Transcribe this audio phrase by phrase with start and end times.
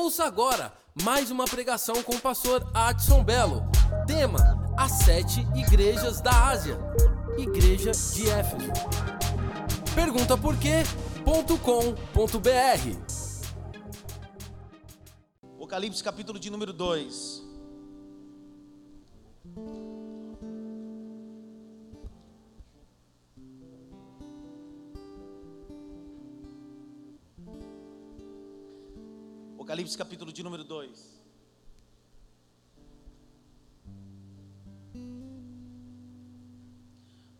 [0.00, 3.70] Ouça agora mais uma pregação com o pastor Adson Belo.
[4.06, 6.78] Tema: As Sete Igrejas da Ásia.
[7.36, 8.72] Igreja de Éfeso.
[9.94, 11.52] Pergunta por quê.com.br
[15.42, 17.39] Apocalipse capítulo de número 2.
[29.90, 31.20] Apocalipse capítulo de número 2.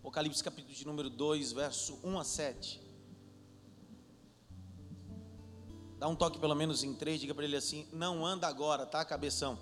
[0.00, 2.80] Apocalipse capítulo de número 2, verso 1 a 7.
[5.98, 9.04] Dá um toque pelo menos em três, diga para ele assim: não anda agora, tá,
[9.04, 9.56] cabeção?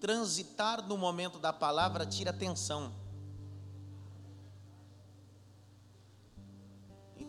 [0.00, 3.01] Transitar no momento da palavra tira atenção.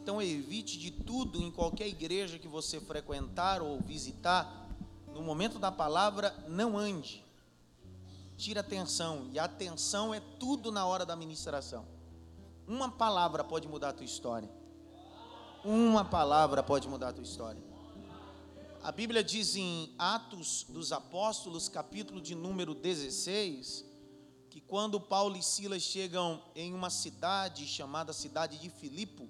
[0.04, 4.68] Então evite de tudo em qualquer igreja que você frequentar ou visitar,
[5.14, 7.23] no momento da palavra, não ande.
[8.36, 11.86] Tira atenção, e a atenção é tudo na hora da ministração.
[12.68, 14.52] Uma palavra pode mudar a tua história.
[15.64, 17.64] Uma palavra pode mudar a tua história.
[18.84, 23.86] A Bíblia diz em Atos dos Apóstolos, capítulo de número 16,
[24.50, 29.30] que quando Paulo e Silas chegam em uma cidade chamada cidade de Filipo,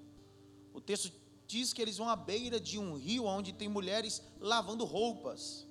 [0.74, 1.12] o texto
[1.48, 5.68] diz que eles vão à beira de um rio onde tem mulheres lavando roupas.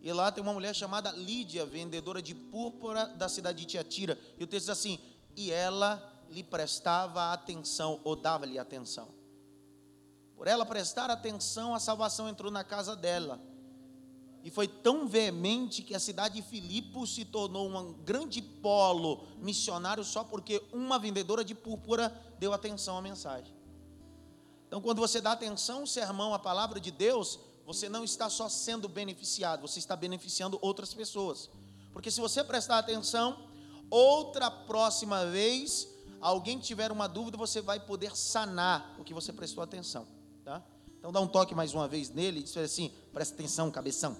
[0.00, 4.18] E lá tem uma mulher chamada Lídia, vendedora de púrpura da cidade de Tiatira.
[4.38, 4.98] E o texto diz assim:
[5.36, 9.08] e ela lhe prestava atenção, ou dava-lhe atenção.
[10.34, 13.40] Por ela prestar atenção, a salvação entrou na casa dela.
[14.42, 20.02] E foi tão veemente que a cidade de Filipe se tornou um grande polo missionário
[20.02, 23.54] só porque uma vendedora de púrpura deu atenção à mensagem.
[24.72, 28.48] Então, quando você dá atenção ao sermão, à palavra de Deus, você não está só
[28.48, 31.50] sendo beneficiado, você está beneficiando outras pessoas.
[31.92, 33.38] Porque se você prestar atenção,
[33.90, 35.86] outra próxima vez,
[36.22, 40.06] alguém tiver uma dúvida, você vai poder sanar o que você prestou atenção.
[40.42, 40.62] Tá?
[40.98, 44.16] Então dá um toque mais uma vez nele e diz assim: presta atenção, cabeção.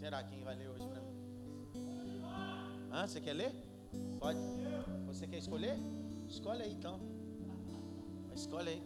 [0.00, 1.24] Será quem vai ler hoje para mim?
[2.94, 3.08] Hã?
[3.08, 3.52] Você quer ler?
[4.20, 4.38] Pode.
[5.08, 5.76] Você quer escolher?
[6.28, 7.00] Escolhe aí então.
[8.32, 8.82] Escolhe aí.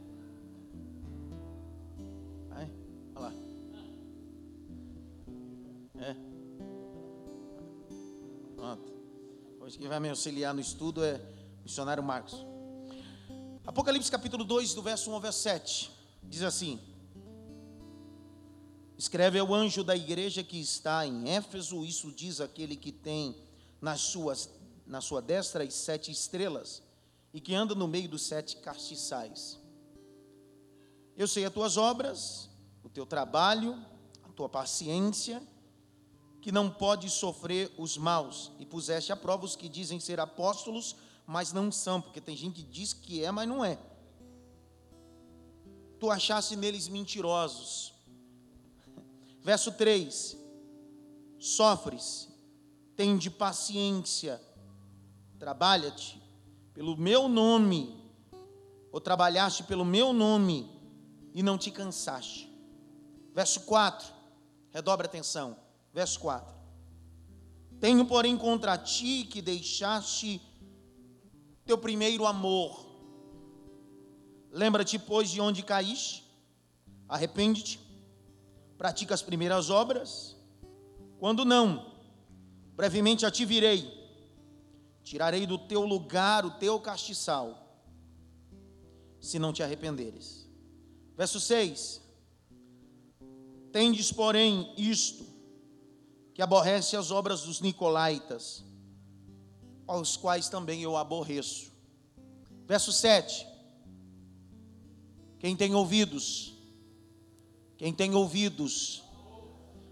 [2.48, 2.70] Vai,
[3.14, 3.32] olha lá.
[6.00, 6.16] É.
[8.56, 8.92] Pronto.
[9.60, 11.20] Hoje quem vai me auxiliar no estudo é
[11.60, 12.46] o missionário Marcos.
[13.66, 15.90] Apocalipse capítulo 2, do verso 1 ao verso 7.
[16.22, 16.80] Diz assim:
[18.96, 23.36] Escreve ao anjo da igreja que está em Éfeso, isso diz aquele que tem
[23.80, 24.50] nas suas,
[24.86, 26.82] na sua destra as sete estrelas,
[27.32, 29.58] e que anda no meio dos sete castiçais.
[31.16, 32.48] Eu sei as tuas obras,
[32.82, 33.74] o teu trabalho,
[34.22, 35.42] a tua paciência,
[36.40, 40.96] que não pode sofrer os maus, e puseste a prova os que dizem ser apóstolos,
[41.26, 43.78] mas não são, porque tem gente que diz que é, mas não é.
[45.98, 47.92] Tu achaste neles mentirosos.
[49.42, 50.36] Verso 3:
[51.38, 52.28] Sofres,
[52.98, 54.42] tende paciência,
[55.38, 56.20] trabalha-te
[56.74, 57.96] pelo meu nome,
[58.90, 60.68] ou trabalhaste pelo meu nome
[61.32, 62.52] e não te cansaste.
[63.32, 64.12] Verso 4,
[64.72, 65.56] redobre atenção.
[65.94, 66.52] Verso 4:
[67.78, 70.42] Tenho, porém, contra ti que deixaste
[71.64, 72.84] teu primeiro amor.
[74.50, 76.24] Lembra-te, pois, de onde caíste,
[77.08, 77.78] arrepende-te,
[78.76, 80.36] pratica as primeiras obras.
[81.20, 81.97] Quando não,
[82.78, 83.92] brevemente a ti virei,
[85.02, 87.76] tirarei do teu lugar o teu castiçal,
[89.20, 90.48] se não te arrependeres.
[91.16, 92.00] Verso 6:
[93.72, 95.26] Tendes, porém, isto,
[96.32, 98.64] que aborrece as obras dos nicolaitas,
[99.84, 101.72] aos quais também eu aborreço.
[102.64, 103.44] Verso 7:
[105.40, 106.54] Quem tem ouvidos,
[107.76, 109.02] quem tem ouvidos,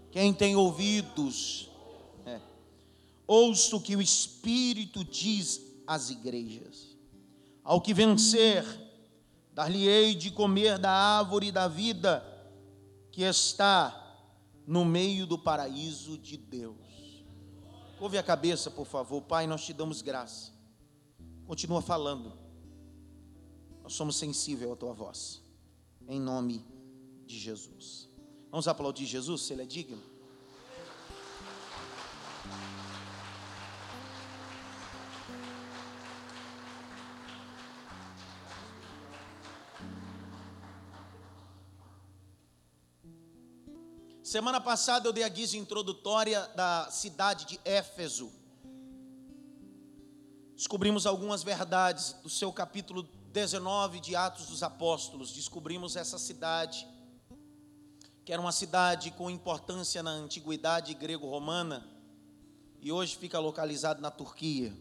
[0.09, 1.69] quem tem ouvidos,
[3.27, 6.97] ouça o que o Espírito diz às igrejas.
[7.63, 8.63] Ao que vencer,
[9.53, 12.23] dar-lhe-ei de comer da árvore da vida
[13.11, 14.03] que está
[14.65, 17.25] no meio do paraíso de Deus.
[17.99, 19.21] Ouve a cabeça, por favor.
[19.21, 20.53] Pai, nós te damos graça.
[21.45, 22.37] Continua falando.
[23.81, 25.41] Nós somos sensíveis à tua voz.
[26.07, 26.63] Em nome
[27.25, 28.09] de Jesus.
[28.51, 30.16] Vamos aplaudir Jesus, se ele é digno.
[44.27, 48.29] Semana passada eu dei a guisa introdutória da cidade de Éfeso.
[50.53, 55.31] Descobrimos algumas verdades do seu capítulo 19 de Atos dos Apóstolos.
[55.31, 56.85] Descobrimos essa cidade,
[58.25, 61.87] que era uma cidade com importância na antiguidade grego-romana
[62.81, 64.77] e hoje fica localizada na Turquia.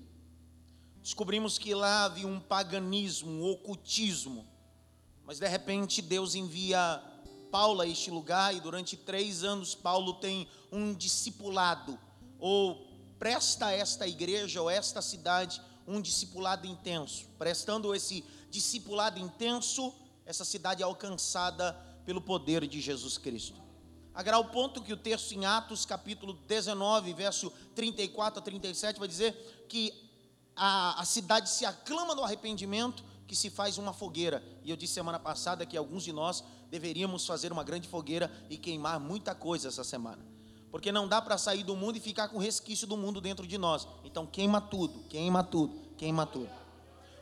[1.00, 4.44] Descobrimos que lá havia um paganismo, um ocultismo,
[5.24, 7.00] mas de repente Deus envia
[7.50, 11.98] Paulo a este lugar e durante três anos Paulo tem um discipulado,
[12.38, 12.86] ou
[13.18, 17.26] presta a esta igreja ou esta cidade um discipulado intenso.
[17.38, 19.94] Prestando esse discipulado intenso,
[20.24, 21.72] essa cidade é alcançada
[22.04, 23.60] pelo poder de Jesus Cristo.
[24.12, 29.06] A grau ponto que o texto em Atos, capítulo 19, verso 34 a 37, vai
[29.06, 29.92] dizer que
[30.56, 34.42] a, a cidade se aclama no arrependimento que se faz uma fogueira.
[34.64, 38.56] E eu disse semana passada que alguns de nós deveríamos fazer uma grande fogueira e
[38.56, 40.24] queimar muita coisa essa semana.
[40.70, 43.56] Porque não dá para sair do mundo e ficar com resquício do mundo dentro de
[43.56, 43.86] nós.
[44.04, 46.50] Então queima tudo, queima tudo, queima tudo.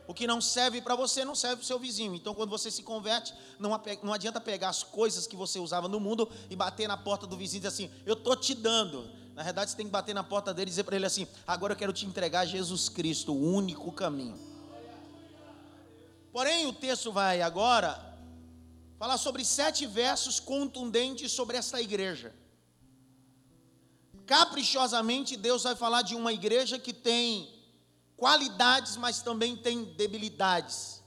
[0.07, 2.13] O que não serve para você não serve para o seu vizinho.
[2.13, 3.71] Então, quando você se converte, não,
[4.03, 7.35] não adianta pegar as coisas que você usava no mundo e bater na porta do
[7.35, 9.09] vizinho e dizer assim: Eu estou te dando.
[9.33, 11.73] Na verdade, você tem que bater na porta dele e dizer para ele assim: Agora
[11.73, 14.37] eu quero te entregar Jesus Cristo, o único caminho.
[16.31, 18.14] Porém, o texto vai agora
[18.97, 22.33] falar sobre sete versos contundentes sobre esta igreja.
[24.25, 27.53] Caprichosamente, Deus vai falar de uma igreja que tem
[28.17, 31.03] qualidades, mas também tem debilidades.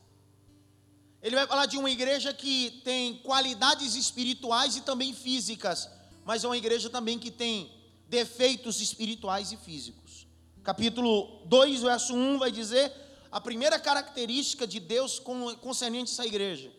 [1.21, 5.89] Ele vai falar de uma igreja que tem qualidades espirituais e também físicas,
[6.25, 7.73] mas é uma igreja também que tem
[8.09, 10.29] defeitos espirituais e físicos.
[10.63, 12.93] Capítulo 2, verso 1 vai dizer
[13.33, 16.78] a primeira característica de Deus concernente essa igreja.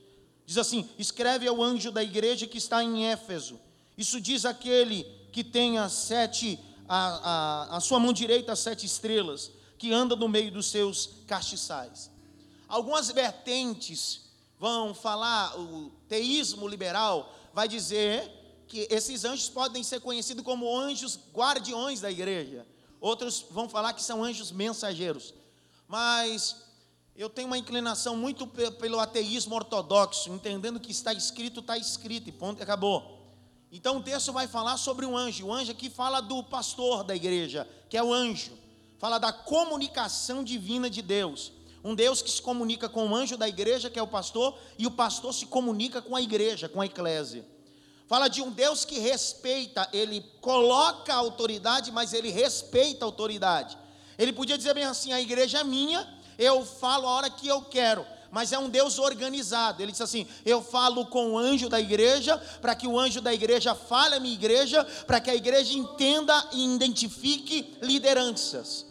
[0.50, 3.60] Diz assim: escreve ao anjo da igreja que está em Éfeso.
[3.96, 8.84] Isso diz aquele que tem as sete, a, a, a sua mão direita as sete
[8.84, 12.10] estrelas, que anda no meio dos seus castiçais.
[12.68, 14.22] Algumas vertentes
[14.58, 21.20] vão falar, o teísmo liberal vai dizer que esses anjos podem ser conhecidos como anjos
[21.32, 22.66] guardiões da igreja.
[23.00, 25.32] Outros vão falar que são anjos mensageiros
[25.90, 26.56] mas
[27.20, 32.32] eu tenho uma inclinação muito pelo ateísmo ortodoxo, entendendo que está escrito, está escrito, e
[32.32, 33.20] ponto, acabou.
[33.70, 35.48] Então o texto vai falar sobre um anjo.
[35.48, 38.54] O anjo aqui fala do pastor da igreja, que é o anjo.
[38.98, 41.52] Fala da comunicação divina de Deus.
[41.84, 44.88] Um Deus que se comunica com o anjo da igreja, que é o pastor, e
[44.88, 47.46] o pastor se comunica com a igreja, com a eclésia.
[48.08, 53.78] Fala de um Deus que respeita, ele coloca a autoridade, mas ele respeita a autoridade.
[54.18, 57.62] Ele podia dizer bem assim: a igreja é minha, eu falo a hora que eu
[57.62, 58.06] quero.
[58.32, 59.82] Mas é um Deus organizado.
[59.84, 63.34] Ele diz assim: Eu falo com o anjo da igreja, para que o anjo da
[63.34, 68.86] igreja fale a minha igreja, para que a igreja entenda e identifique lideranças.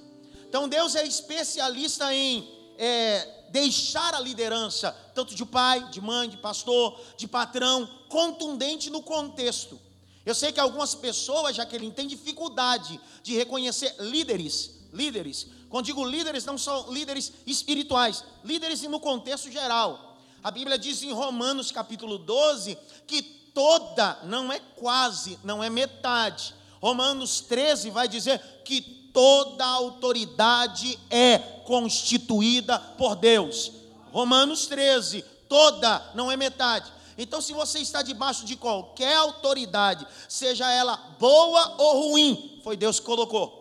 [0.48, 6.36] Então Deus é especialista em é, deixar a liderança, tanto de pai, de mãe, de
[6.36, 9.80] pastor, de patrão, contundente no contexto.
[10.26, 15.46] Eu sei que algumas pessoas, já que ele tem dificuldade de reconhecer líderes, líderes.
[15.68, 20.16] Quando digo líderes, não são líderes espirituais, líderes no contexto geral.
[20.42, 26.54] A Bíblia diz em Romanos capítulo 12 que toda, não é quase, não é metade.
[26.80, 28.80] Romanos 13 vai dizer que
[29.12, 33.72] toda autoridade é constituída por Deus.
[34.12, 36.90] Romanos 13, toda, não é metade.
[37.18, 43.00] Então, se você está debaixo de qualquer autoridade, seja ela boa ou ruim, foi Deus
[43.00, 43.60] que colocou.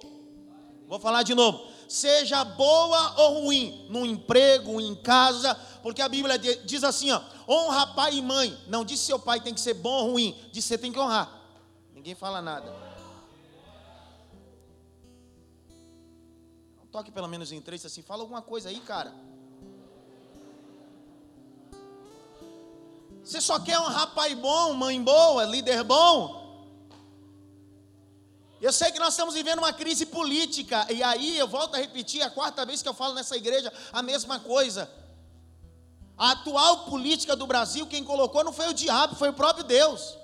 [0.87, 1.67] Vou falar de novo.
[1.87, 7.87] Seja boa ou ruim, no emprego, em casa, porque a Bíblia diz assim: ó, honra
[7.87, 8.57] pai e mãe.
[8.67, 11.31] Não diz seu pai tem que ser bom ou ruim, diz você tem que honrar.
[11.93, 12.87] Ninguém fala nada.
[16.91, 19.13] Toque pelo menos em três assim, fala alguma coisa aí, cara.
[23.23, 26.46] Você só quer honrar pai bom, mãe boa, líder bom?
[28.59, 32.23] Eu sei que nós estamos vivendo uma crise política, e aí eu volto a repetir,
[32.23, 34.89] a quarta vez que eu falo nessa igreja, a mesma coisa.
[36.17, 40.17] A atual política do Brasil, quem colocou não foi o diabo, foi o próprio Deus.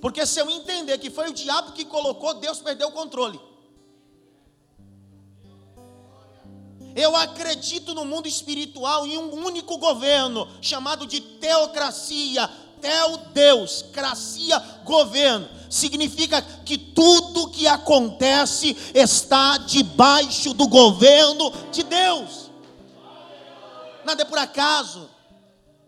[0.00, 3.40] Porque se eu entender que foi o diabo que colocou, Deus perdeu o controle.
[6.96, 12.50] Eu acredito no mundo espiritual em um único governo, chamado de teocracia,
[12.80, 22.50] teo Deus, cracia, governo significa que tudo que acontece está debaixo do governo de Deus.
[24.04, 25.08] Nada é por acaso.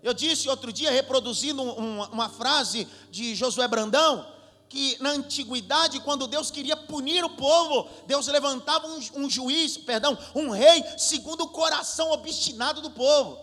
[0.02, 4.26] Eu disse outro dia, reproduzindo uma, uma frase de Josué Brandão,
[4.70, 10.16] que na antiguidade, quando Deus queria punir o povo, Deus levantava um, um juiz, perdão,
[10.34, 13.38] um rei, segundo o coração obstinado do povo.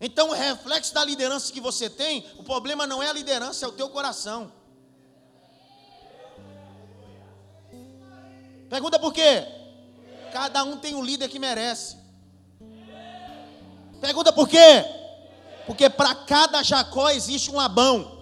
[0.00, 3.68] Então, o reflexo da liderança que você tem, o problema não é a liderança, é
[3.68, 4.52] o teu coração.
[8.68, 9.46] Pergunta por quê?
[10.32, 11.96] Cada um tem um líder que merece.
[14.00, 14.84] Pergunta por quê?
[15.66, 18.18] Porque para cada Jacó existe um Labão.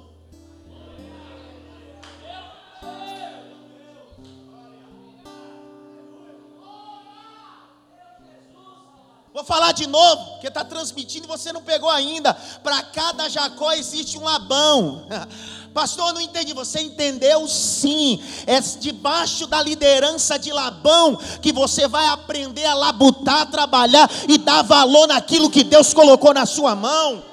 [9.35, 12.33] Vou falar de novo, porque está transmitindo e você não pegou ainda.
[12.63, 15.07] Para cada Jacó existe um Labão.
[15.73, 16.53] Pastor, não entendi.
[16.53, 18.23] Você entendeu sim.
[18.47, 24.63] É debaixo da liderança de Labão que você vai aprender a labutar, trabalhar e dar
[24.63, 27.25] valor naquilo que Deus colocou na sua mão.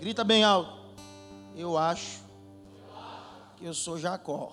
[0.00, 0.72] Grita bem alto.
[1.54, 2.20] Eu acho
[3.56, 4.52] que eu sou Jacó.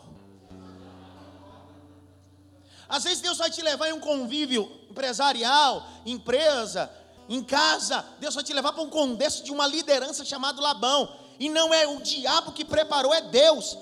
[2.89, 6.89] Às vezes Deus vai te levar em um convívio empresarial, empresa,
[7.29, 8.05] em casa.
[8.19, 11.27] Deus vai te levar para um contexto de uma liderança chamado Labão.
[11.39, 13.77] E não é o diabo que preparou, é Deus.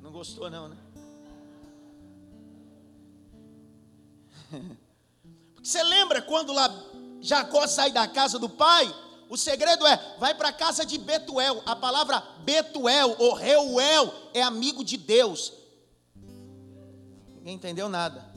[0.00, 0.76] Não gostou não, né?
[5.62, 6.52] Você lembra quando
[7.20, 8.92] Jacó sai da casa do pai?
[9.30, 11.62] O segredo é, vai para a casa de Betuel.
[11.64, 15.52] A palavra Betuel ou Reuel é amigo de Deus.
[17.36, 18.28] Ninguém entendeu nada.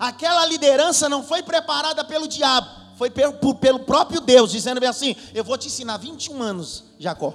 [0.00, 2.68] Aquela liderança não foi preparada pelo diabo,
[2.98, 7.34] foi pelo, pelo próprio Deus, dizendo bem assim: Eu vou te ensinar 21 anos, Jacó.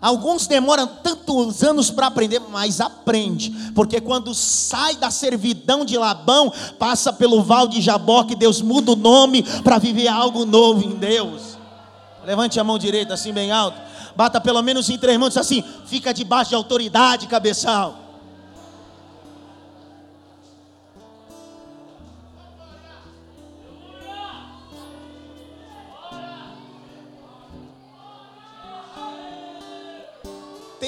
[0.00, 6.52] Alguns demoram tantos anos para aprender, mas aprende, porque quando sai da servidão de Labão,
[6.78, 10.94] passa pelo val de Jabó, que Deus muda o nome para viver algo novo em
[10.94, 11.58] Deus.
[12.24, 13.80] Levante a mão direita assim bem alto,
[14.14, 18.07] bata pelo menos em três mãos assim, fica debaixo de autoridade, cabeçal.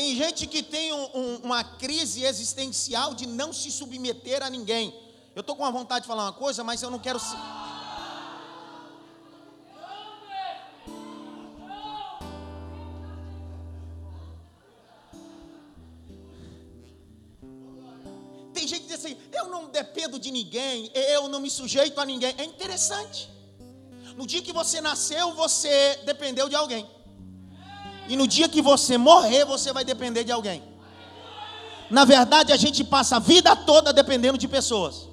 [0.01, 4.95] Tem gente que tem um, um, uma crise existencial de não se submeter a ninguém.
[5.37, 7.21] Eu estou com a vontade de falar uma coisa, mas eu não quero.
[7.21, 7.37] Se...
[18.55, 22.07] Tem gente que diz assim: eu não dependo de ninguém, eu não me sujeito a
[22.07, 22.35] ninguém.
[22.39, 23.29] É interessante.
[24.17, 26.89] No dia que você nasceu, você dependeu de alguém.
[28.11, 30.61] E no dia que você morrer, você vai depender de alguém.
[31.89, 35.09] Na verdade, a gente passa a vida toda dependendo de pessoas.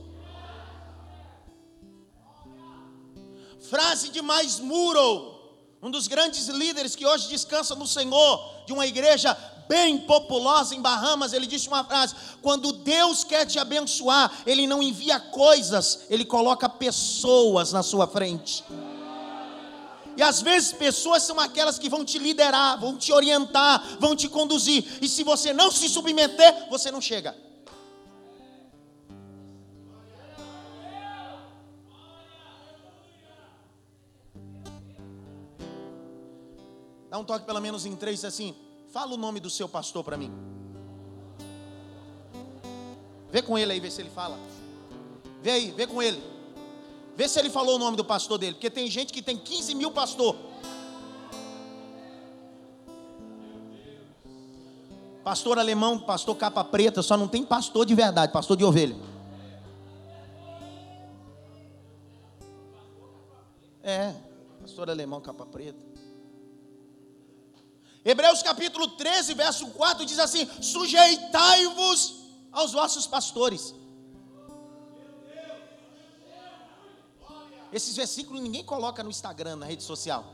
[3.70, 5.36] Frase de Mais Muro,
[5.80, 9.38] um dos grandes líderes que hoje descansa no Senhor, de uma igreja
[9.70, 14.82] bem populosa em Bahamas, ele disse uma frase: quando Deus quer te abençoar, Ele não
[14.82, 18.64] envia coisas, Ele coloca pessoas na sua frente.
[20.18, 24.28] E às vezes pessoas são aquelas que vão te liderar, vão te orientar, vão te
[24.28, 24.84] conduzir.
[25.00, 27.38] E se você não se submeter, você não chega.
[37.12, 38.56] Dá um toque pelo menos em três assim.
[38.92, 40.32] Fala o nome do seu pastor para mim.
[43.32, 44.40] Vê com ele aí, vê se ele fala.
[45.44, 46.37] Vê aí, vê com ele.
[47.18, 49.74] Vê se ele falou o nome do pastor dele, porque tem gente que tem 15
[49.74, 50.36] mil pastor.
[55.24, 58.96] Pastor alemão, pastor capa preta, só não tem pastor de verdade, pastor de ovelha.
[63.82, 64.14] É,
[64.62, 65.84] pastor alemão capa preta.
[68.06, 73.74] Hebreus capítulo 13, verso 4 diz assim: Sujeitai-vos aos vossos pastores
[77.78, 80.26] Esses versículos ninguém coloca no Instagram, na rede social.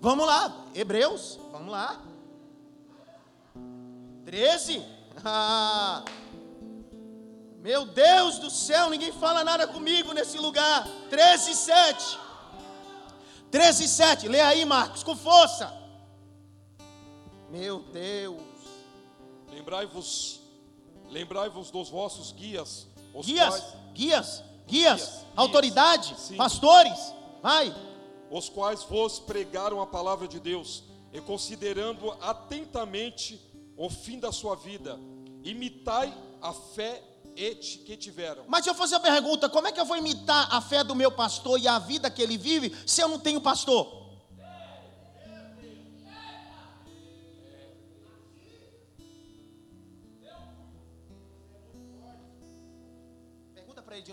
[0.00, 2.00] Vamos lá, Hebreus, vamos lá.
[4.24, 4.84] 13.
[5.24, 6.04] Ah,
[7.58, 10.86] meu Deus do céu, ninguém fala nada comigo nesse lugar.
[11.10, 12.20] 13, 7.
[13.50, 14.28] 13, 7.
[14.28, 15.76] Lê aí, Marcos, com força.
[17.50, 18.40] Meu Deus.
[19.50, 20.40] Lembrai-vos,
[21.10, 22.86] lembrai-vos dos vossos guias.
[23.24, 23.74] guias, quais...
[23.92, 26.98] guias guias, guias autoridade, guias, pastores,
[27.42, 27.74] vai.
[28.30, 30.82] Os quais vos pregaram a palavra de Deus,
[31.12, 33.40] e considerando atentamente
[33.76, 34.98] o fim da sua vida,
[35.44, 37.02] imitai a fé
[37.84, 38.44] que tiveram.
[38.48, 40.94] Mas deixa eu fazer a pergunta: como é que eu vou imitar a fé do
[40.94, 44.05] meu pastor e a vida que ele vive se eu não tenho pastor?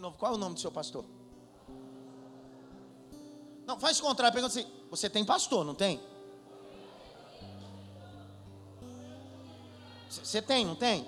[0.04, 1.06] Novo: qual é o nome do seu pastor?
[3.66, 6.00] Não, faz o contrário, pergunta assim: você tem pastor, não tem?
[10.10, 11.08] Você tem, não tem?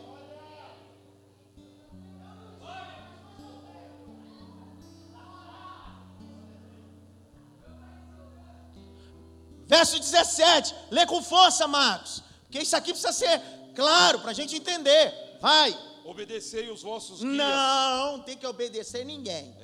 [9.68, 13.42] Verso 17, lê com força, Marcos, porque isso aqui precisa ser
[13.75, 15.38] claro para a gente entender.
[15.42, 15.75] Vai.
[16.05, 17.35] Obedecei os vossos guias.
[17.35, 19.55] Não tem que obedecer ninguém.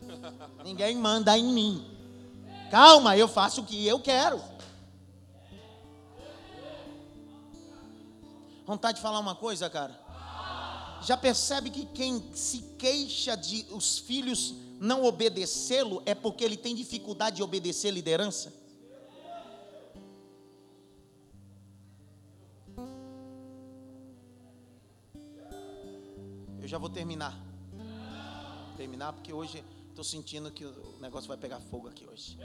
[0.62, 1.84] Ninguém manda em mim.
[2.70, 4.40] Calma, eu faço o que eu quero.
[8.64, 10.00] Vontade de falar uma coisa, cara?
[11.02, 16.74] Já percebe que quem se queixa de os filhos não obedecê-lo é porque ele tem
[16.74, 18.52] dificuldade de obedecer liderança?
[26.64, 27.38] Eu já vou terminar.
[28.74, 32.38] Terminar porque hoje estou sentindo que o negócio vai pegar fogo aqui hoje.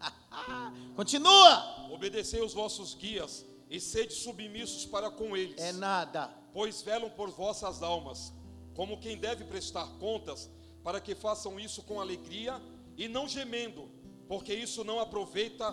[0.96, 1.90] Continua.
[1.92, 5.60] Obedecei os vossos guias e sede submissos para com eles.
[5.60, 6.28] É nada.
[6.54, 8.32] pois velam por vossas almas,
[8.74, 10.48] como quem deve prestar contas,
[10.82, 12.58] para que façam isso com alegria
[12.96, 13.90] e não gemendo,
[14.26, 15.70] porque isso não aproveita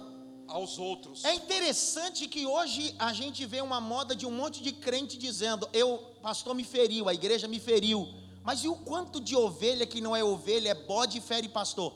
[0.50, 1.24] aos outros.
[1.24, 5.70] É interessante que hoje a gente vê uma moda de um monte de crente dizendo:
[5.72, 8.08] eu, pastor me feriu, a igreja me feriu.
[8.44, 11.94] Mas e o quanto de ovelha que não é ovelha, é bode e fere pastor?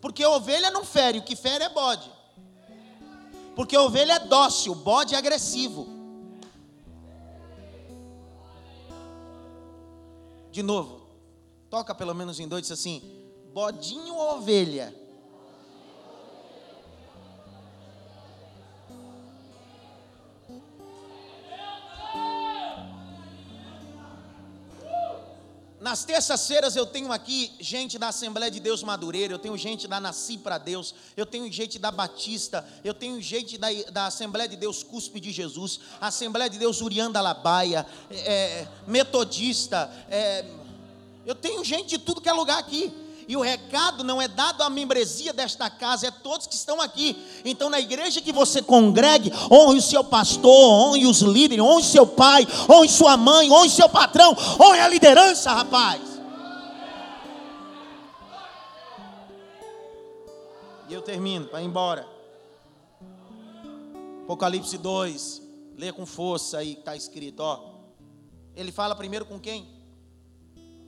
[0.00, 2.10] Porque ovelha não fere, o que fere é bode.
[3.54, 5.88] Porque ovelha é dócil, bode é agressivo.
[10.50, 11.02] De novo,
[11.68, 13.17] toca pelo menos em dois, diz assim:
[13.58, 14.94] bodinho ou ovelha?
[25.80, 29.98] Nas terças-feiras eu tenho aqui gente da Assembleia de Deus Madureira, eu tenho gente da
[29.98, 34.54] Nasci para Deus, eu tenho gente da Batista, eu tenho gente da, da Assembleia de
[34.54, 40.44] Deus Cuspe de Jesus, Assembleia de Deus Urianda Labaia, é, Metodista, é,
[41.26, 43.07] eu tenho gente de tudo que é lugar aqui.
[43.28, 47.14] E o recado não é dado à membresia desta casa, é todos que estão aqui.
[47.44, 52.06] Então, na igreja que você congregue, honre o seu pastor, honre os líderes, honre seu
[52.06, 56.00] pai, honre sua mãe, honre seu patrão, honre a liderança, rapaz.
[60.88, 62.08] E eu termino para ir embora.
[64.22, 65.42] Apocalipse 2,
[65.76, 67.74] lê com força aí que está escrito, ó.
[68.56, 69.68] Ele fala primeiro com quem?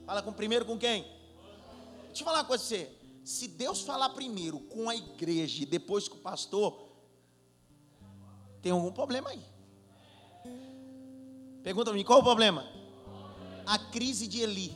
[0.07, 1.20] Fala com primeiro com quem?
[2.11, 2.91] Deixa eu falar uma coisa você.
[3.23, 6.89] Se Deus falar primeiro com a igreja e depois com o pastor,
[8.61, 9.41] tem algum problema aí.
[11.63, 12.65] Pergunta mim, qual o problema?
[13.65, 14.75] A crise de Eli.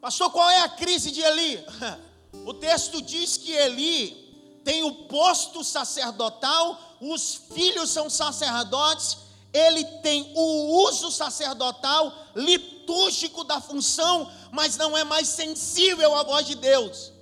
[0.00, 1.58] Pastor, qual é a crise de Eli?
[2.46, 9.18] O texto diz que Eli tem o posto sacerdotal, os filhos são sacerdotes,
[9.52, 16.46] ele tem o uso sacerdotal, litúrgico da função, mas não é mais sensível à voz
[16.46, 17.12] de Deus.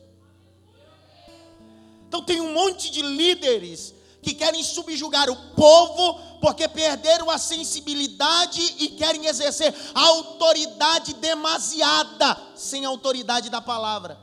[2.07, 8.61] Então tem um monte de líderes que querem subjugar o povo porque perderam a sensibilidade
[8.79, 14.19] e querem exercer autoridade demasiada sem autoridade da palavra.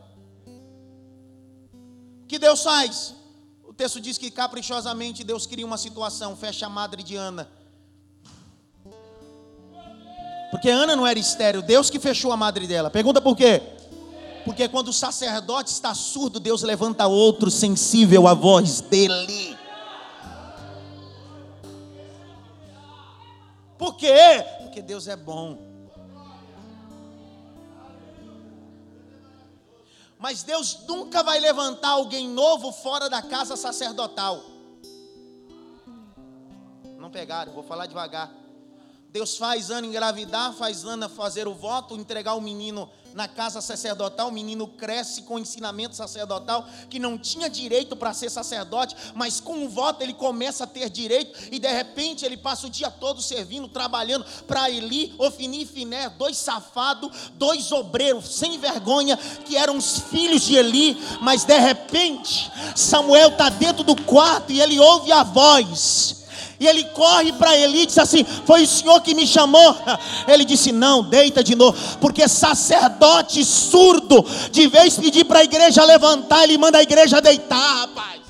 [2.24, 3.14] O que Deus faz?
[3.64, 7.57] O texto diz que caprichosamente Deus cria uma situação, fecha a madre de Ana.
[10.50, 12.90] Porque Ana não era estéreo, Deus que fechou a madre dela.
[12.90, 13.62] Pergunta por quê?
[14.46, 19.58] Porque quando o sacerdote está surdo, Deus levanta outro sensível à voz dele.
[23.78, 24.46] Por quê?
[24.62, 25.58] Porque Deus é bom.
[30.18, 34.42] Mas Deus nunca vai levantar alguém novo fora da casa sacerdotal.
[36.98, 38.32] Não pegaram, vou falar devagar.
[39.18, 44.28] Deus faz Ana engravidar, faz Ana fazer o voto, entregar o menino na casa sacerdotal,
[44.28, 49.54] o menino cresce com ensinamento sacerdotal, que não tinha direito para ser sacerdote, mas com
[49.54, 53.20] um voto ele começa a ter direito, e de repente ele passa o dia todo
[53.20, 59.78] servindo, trabalhando para Eli, Ofini e Finé, dois safados, dois obreiros sem vergonha, que eram
[59.78, 65.12] os filhos de Eli, mas de repente Samuel está dentro do quarto e ele ouve
[65.12, 66.27] a voz.
[66.60, 69.76] E ele corre para Eli e diz assim: Foi o Senhor que me chamou.
[70.28, 75.84] Ele disse: Não, deita de novo, porque sacerdote surdo, de vez pedir para a igreja
[75.84, 78.22] levantar, ele manda a igreja deitar, rapaz.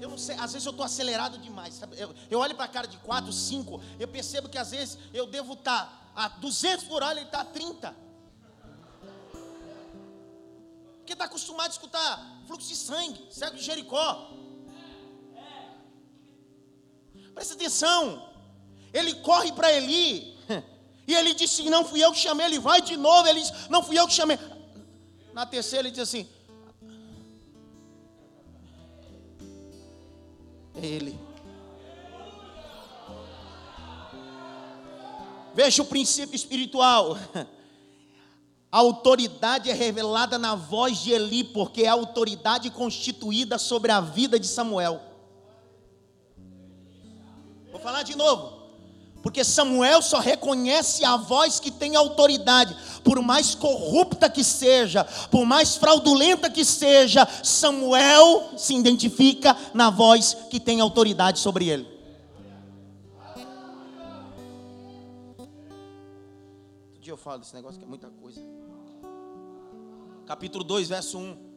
[0.00, 1.80] Eu não sei, às vezes eu estou acelerado demais.
[1.98, 5.26] Eu, eu olho para a cara de 4, 5, eu percebo que às vezes eu
[5.26, 8.07] devo estar tá a 200 por hora, ele está a 30.
[11.08, 14.30] Porque está acostumado a escutar fluxo de sangue, cego de Jericó.
[17.34, 18.30] Presta atenção.
[18.92, 20.36] Ele corre para Eli.
[21.06, 22.44] E ele disse: Não fui eu que chamei.
[22.44, 23.26] Ele vai de novo.
[23.26, 24.38] Ele diz: Não fui eu que chamei.
[25.32, 26.28] Na terceira, ele diz assim:
[30.74, 31.18] É ele.
[35.54, 37.16] Veja o princípio espiritual.
[38.70, 44.00] A autoridade é revelada na voz de Eli, porque é a autoridade constituída sobre a
[44.00, 45.00] vida de Samuel.
[47.72, 48.58] Vou falar de novo.
[49.22, 55.44] Porque Samuel só reconhece a voz que tem autoridade, por mais corrupta que seja, por
[55.44, 61.97] mais fraudulenta que seja, Samuel se identifica na voz que tem autoridade sobre ele.
[67.18, 68.40] Eu falo desse negócio que é muita coisa
[70.28, 71.48] capítulo 2, verso 1.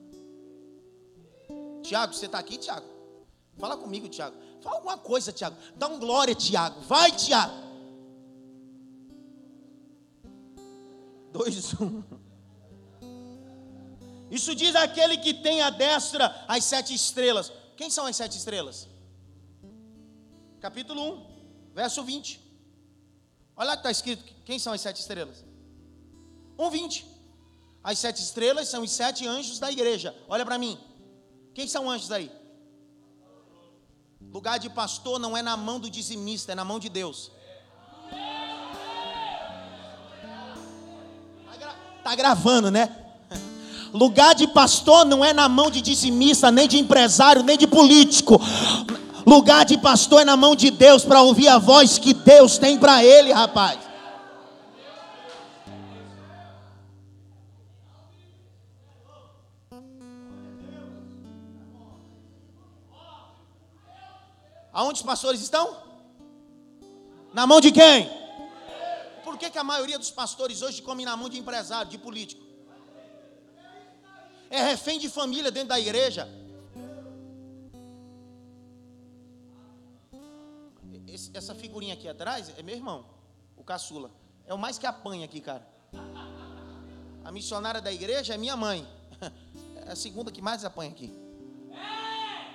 [1.84, 2.88] Tiago, você está aqui, Tiago?
[3.60, 4.38] Fala comigo, Tiago.
[4.62, 5.58] Fala alguma coisa, Tiago.
[5.76, 6.80] Dá um glória, Tiago.
[6.82, 7.54] Vai, Tiago.
[11.34, 12.04] 2, 1.
[14.32, 17.52] Isso diz aquele que tem a destra as sete estrelas.
[17.76, 18.88] Quem são as sete estrelas?
[20.62, 22.40] Capítulo 1, verso 20.
[23.58, 25.51] Olha lá que está escrito: quem são as sete estrelas?
[26.62, 27.06] 1, 20.
[27.84, 30.16] As sete estrelas são os sete anjos da igreja.
[30.30, 30.78] Olha para mim.
[31.54, 32.32] Quem são anjos aí?
[34.32, 37.32] Lugar de pastor não é na mão do dizimista, é na mão de Deus.
[41.60, 42.96] Tá, tá gravando, né?
[43.92, 48.40] Lugar de pastor não é na mão de dizimista, nem de empresário, nem de político.
[49.26, 52.78] Lugar de pastor é na mão de Deus para ouvir a voz que Deus tem
[52.78, 53.91] para ele, rapaz.
[64.74, 65.78] Aonde os pastores estão?
[67.34, 68.10] Na mão de quem?
[69.24, 72.42] Por que, que a maioria dos pastores hoje come na mão de empresário, de político?
[74.50, 76.28] É refém de família dentro da igreja.
[81.08, 83.06] Esse, essa figurinha aqui atrás é meu irmão,
[83.58, 84.12] o caçula.
[84.46, 85.68] É o mais que apanha aqui, cara.
[87.24, 88.88] A missionária da igreja é minha mãe.
[89.84, 91.12] É a segunda que mais apanha aqui.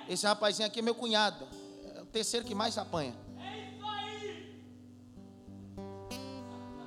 [0.07, 1.45] Esse rapazinho aqui é meu cunhado
[2.17, 3.13] terceiro que mais apanha.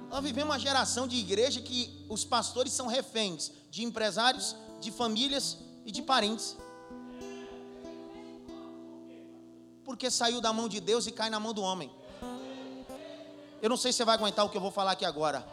[0.08, 5.56] Nós vivemos uma geração de igreja que os pastores são reféns de empresários, de famílias
[5.86, 6.56] e de parentes.
[9.84, 11.88] Porque saiu da mão de Deus e cai na mão do homem.
[13.62, 15.46] Eu não sei se você vai aguentar o que eu vou falar aqui agora.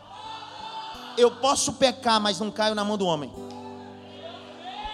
[1.15, 3.31] Eu posso pecar, mas não caio na mão do homem.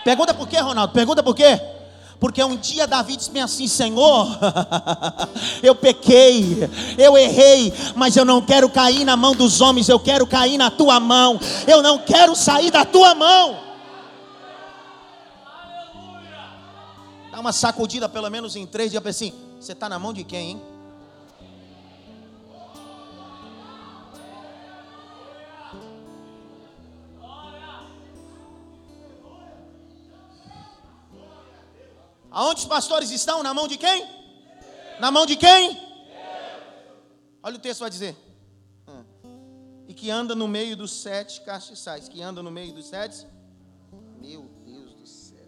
[0.04, 0.92] Pergunta por quê, Ronaldo?
[0.92, 1.73] Pergunta por quê?
[2.20, 4.28] Porque um dia Davi disse assim: Senhor,
[5.62, 10.26] eu pequei, eu errei, mas eu não quero cair na mão dos homens, eu quero
[10.26, 13.60] cair na tua mão, eu não quero sair da tua mão.
[17.32, 20.52] Dá uma sacudida pelo menos em três dias assim: Você está na mão de quem,
[20.52, 20.73] hein?
[32.34, 33.44] Aonde os pastores estão?
[33.44, 34.08] Na mão de quem?
[35.00, 35.80] Na mão de quem?
[37.44, 38.18] Olha o texto vai dizer.
[38.88, 39.04] Ah.
[39.88, 42.10] E que anda no meio dos sete castiçais.
[42.10, 43.28] Que anda no meio dos sete.
[44.20, 45.46] Meu Deus do céu.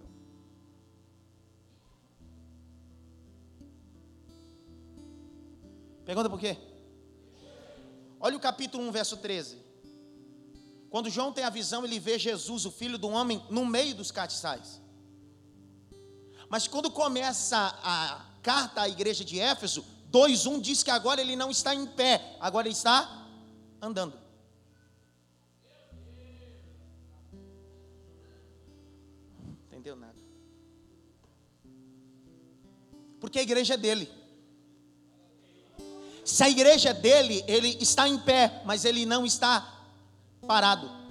[6.06, 6.56] Pergunta por quê?
[8.20, 9.58] Olha o capítulo 1, verso 13.
[10.92, 14.12] Quando João tem a visão, ele vê Jesus, o filho do homem, no meio dos
[14.12, 14.85] castiçais.
[16.56, 21.52] Mas quando começa a carta à igreja de Éfeso, 2:1 diz que agora ele não
[21.52, 23.28] está em pé, agora ele está
[23.82, 24.18] andando.
[29.68, 30.16] Entendeu nada?
[33.20, 34.10] Porque a igreja é dele.
[36.24, 39.78] Se a igreja é dele, ele está em pé, mas ele não está
[40.48, 41.05] parado.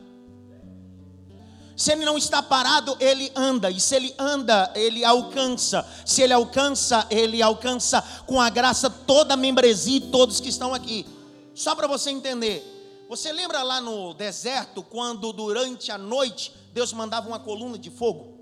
[1.77, 3.71] Se ele não está parado, ele anda.
[3.71, 5.87] E se ele anda, ele alcança.
[6.07, 10.73] Se ele alcança, ele alcança com a graça toda a membresia e todos que estão
[10.73, 11.05] aqui.
[11.55, 12.71] Só para você entender.
[13.09, 18.35] Você lembra lá no deserto, quando durante a noite Deus mandava uma coluna de fogo?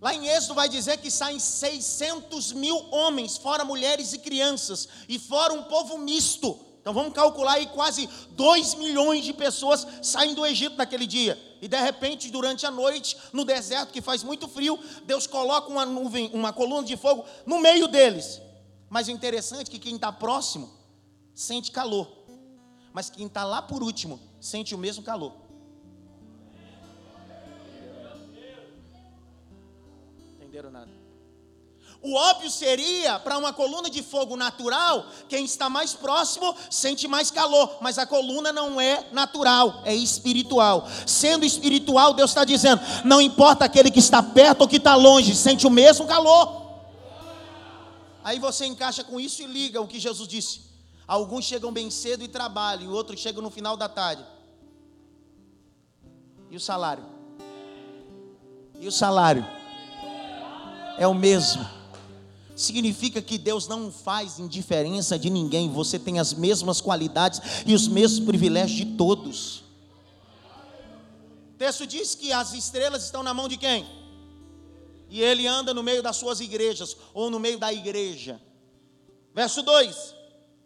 [0.00, 5.18] Lá em Êxodo vai dizer que saem 600 mil homens, fora mulheres e crianças, e
[5.18, 6.67] fora um povo misto.
[6.88, 11.38] Então vamos calcular aí quase 2 milhões de pessoas saem do Egito naquele dia.
[11.60, 15.84] E de repente, durante a noite, no deserto que faz muito frio, Deus coloca uma
[15.84, 18.40] nuvem, uma coluna de fogo no meio deles.
[18.88, 20.70] Mas o interessante é que quem está próximo
[21.34, 22.10] sente calor.
[22.90, 25.34] Mas quem está lá por último sente o mesmo calor.
[30.38, 30.97] Entenderam nada?
[32.00, 37.30] O óbvio seria para uma coluna de fogo natural, quem está mais próximo sente mais
[37.30, 40.86] calor, mas a coluna não é natural, é espiritual.
[41.06, 45.34] Sendo espiritual, Deus está dizendo: não importa aquele que está perto ou que está longe,
[45.34, 46.68] sente o mesmo calor.
[48.22, 50.68] Aí você encaixa com isso e liga o que Jesus disse.
[51.06, 54.24] Alguns chegam bem cedo e trabalham, e outros chegam no final da tarde.
[56.48, 57.04] E o salário?
[58.78, 59.44] E o salário?
[60.96, 61.77] É o mesmo
[62.58, 67.86] significa que Deus não faz indiferença de ninguém, você tem as mesmas qualidades e os
[67.86, 69.62] mesmos privilégios de todos.
[71.54, 73.86] O texto diz que as estrelas estão na mão de quem?
[75.08, 78.40] E ele anda no meio das suas igrejas, ou no meio da igreja.
[79.32, 80.14] Verso 2: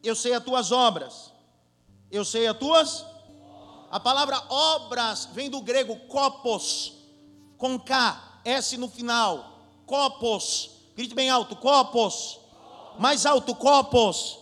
[0.02, 1.30] Eu sei as tuas obras,
[2.10, 3.04] eu sei as tuas.
[3.90, 6.94] A palavra obras vem do grego copos,
[7.58, 12.40] com K, S no final, copos Grite bem alto: copos.
[12.98, 14.38] Mais alto: copos.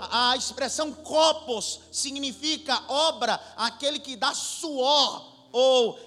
[0.00, 5.98] A, expressão copos significa obra, aquele que dá suor ou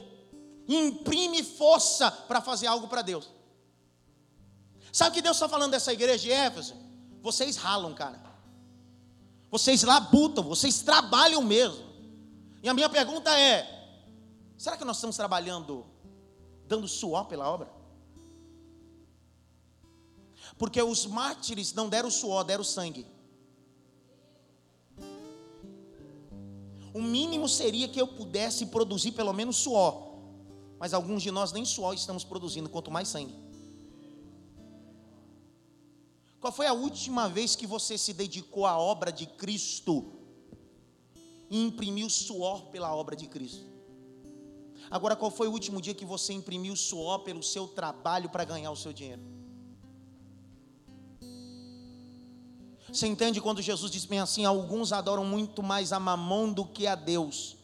[0.66, 3.30] imprime força para fazer algo para Deus.
[4.94, 6.76] Sabe o que Deus está falando dessa igreja de Éfeso?
[7.22, 8.22] Vocês ralam, cara.
[9.50, 11.86] Vocês labutam, vocês trabalham mesmo.
[12.64, 13.68] E a minha pergunta é:
[14.58, 15.86] será que nós estamos trabalhando
[16.66, 17.81] dando suor pela obra?
[20.62, 23.08] Porque os mártires não deram suor, deram sangue.
[26.94, 30.20] O mínimo seria que eu pudesse produzir pelo menos suor.
[30.78, 33.34] Mas alguns de nós nem suor estamos produzindo, quanto mais sangue.
[36.40, 40.14] Qual foi a última vez que você se dedicou à obra de Cristo
[41.50, 43.66] e imprimiu suor pela obra de Cristo?
[44.92, 48.70] Agora, qual foi o último dia que você imprimiu suor pelo seu trabalho para ganhar
[48.70, 49.41] o seu dinheiro?
[52.92, 56.86] Você entende quando Jesus diz bem assim: alguns adoram muito mais a mamão do que
[56.88, 57.56] a Deus.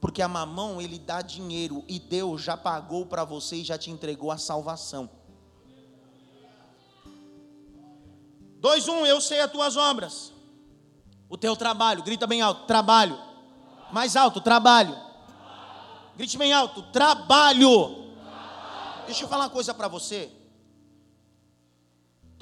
[0.00, 3.90] Porque a mamão ele dá dinheiro e Deus já pagou para você e já te
[3.90, 5.08] entregou a salvação.
[8.58, 10.32] 2 1, um, eu sei as tuas obras.
[11.28, 13.18] O teu trabalho, grita bem alto, trabalho.
[13.90, 14.96] Mais alto, trabalho.
[16.16, 18.12] Grite bem alto, trabalho.
[19.06, 20.30] Deixa eu falar uma coisa para você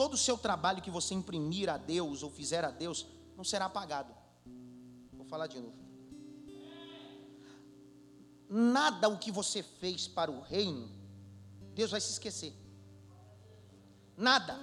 [0.01, 3.05] todo o seu trabalho que você imprimir a Deus ou fizer a Deus
[3.37, 4.15] não será pagado.
[5.13, 5.77] Vou falar de novo.
[8.49, 10.91] Nada o que você fez para o reino,
[11.75, 12.55] Deus vai se esquecer.
[14.17, 14.59] Nada.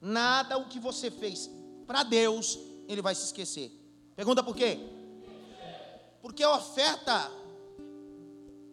[0.00, 1.48] Nada o que você fez
[1.86, 3.70] para Deus, Ele vai se esquecer.
[4.16, 4.80] Pergunta por quê?
[6.20, 7.30] Porque a oferta,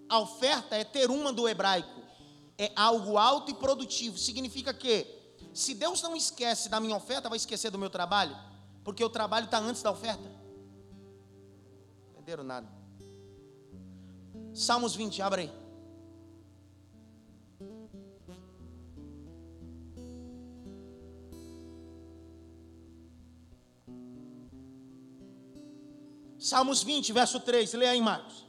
[0.10, 2.02] a oferta é ter uma do hebraico,
[2.58, 4.18] é algo alto e produtivo.
[4.18, 5.15] Significa que
[5.56, 8.36] se Deus não esquece da minha oferta, vai esquecer do meu trabalho?
[8.84, 10.30] Porque o trabalho está antes da oferta.
[12.12, 12.68] Entenderam nada?
[14.54, 15.66] Salmos 20, abre aí.
[26.38, 28.46] Salmos 20, verso 3, leia aí, Marcos.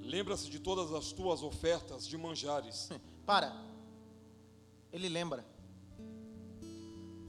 [0.00, 2.88] Lembra-se de todas as tuas ofertas de manjares.
[3.26, 3.67] Para.
[4.92, 5.44] Ele lembra.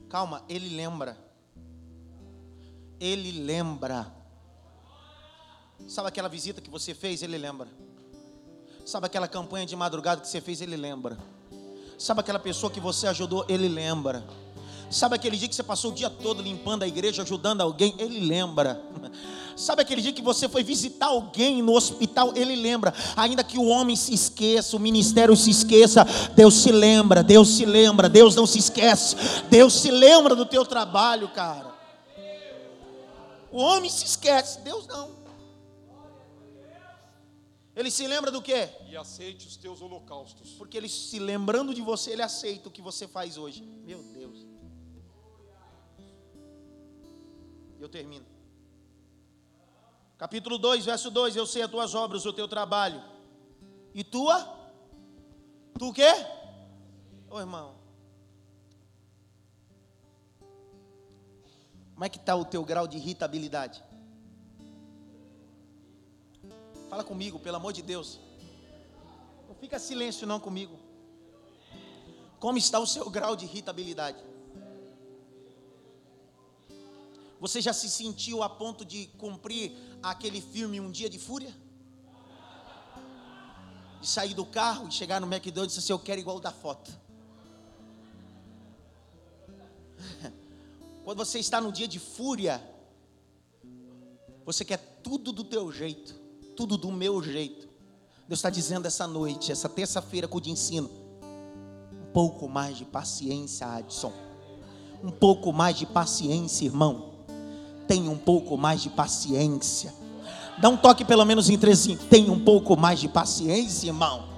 [0.08, 1.16] Calma, ele lembra.
[2.98, 4.12] Ele lembra.
[5.86, 7.22] Sabe aquela visita que você fez?
[7.22, 7.68] Ele lembra.
[8.84, 10.60] Sabe aquela campanha de madrugada que você fez?
[10.60, 11.18] Ele lembra.
[11.98, 13.44] Sabe aquela pessoa que você ajudou?
[13.48, 14.24] Ele lembra.
[14.90, 17.94] Sabe aquele dia que você passou o dia todo limpando a igreja, ajudando alguém?
[17.96, 18.82] Ele lembra.
[19.54, 22.32] Sabe aquele dia que você foi visitar alguém no hospital?
[22.34, 22.92] Ele lembra.
[23.16, 27.64] Ainda que o homem se esqueça, o ministério se esqueça, Deus se lembra, Deus se
[27.64, 29.14] lembra, Deus não se esquece.
[29.48, 31.72] Deus se lembra do teu trabalho, cara.
[33.52, 35.20] O homem se esquece, Deus não.
[37.76, 38.68] Ele se lembra do quê?
[38.88, 40.50] E aceite os teus holocaustos.
[40.58, 43.62] Porque ele se lembrando de você, ele aceita o que você faz hoje.
[43.86, 44.49] Meu Deus.
[47.80, 48.26] Eu termino.
[50.18, 53.02] Capítulo 2, verso 2: Eu sei as tuas obras, o teu trabalho.
[53.94, 54.36] E tua?
[55.78, 56.12] Tu o quê?
[57.30, 57.74] Ô irmão.
[61.94, 63.82] Como é que está o teu grau de irritabilidade?
[66.90, 68.20] Fala comigo, pelo amor de Deus.
[69.48, 70.78] Não fica silêncio não comigo.
[72.38, 74.29] Como está o seu grau de irritabilidade?
[77.40, 79.72] Você já se sentiu a ponto de cumprir
[80.02, 81.52] aquele filme Um Dia de Fúria?
[84.00, 86.52] De sair do carro e chegar no McDonald's e dizer assim, eu quero igual da
[86.52, 86.90] foto.
[91.04, 92.62] Quando você está no dia de fúria,
[94.44, 96.20] você quer tudo do teu jeito
[96.60, 97.66] tudo do meu jeito.
[98.28, 100.90] Deus está dizendo essa noite, essa terça-feira que eu te ensino,
[101.90, 104.12] um pouco mais de paciência, Adson.
[105.02, 107.09] Um pouco mais de paciência, irmão.
[107.90, 109.92] Tenha um pouco mais de paciência.
[110.58, 111.98] Dá um toque pelo menos em trezinho.
[112.08, 114.28] Tenha um pouco mais de paciência, irmão.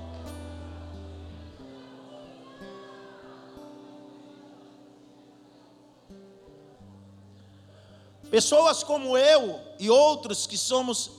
[8.30, 11.10] Pessoas como eu e outros que somos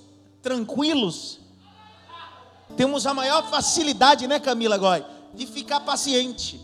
[0.42, 1.40] tranquilos.
[2.76, 6.60] Temos a maior facilidade, né, Camila Goy, de ficar paciente.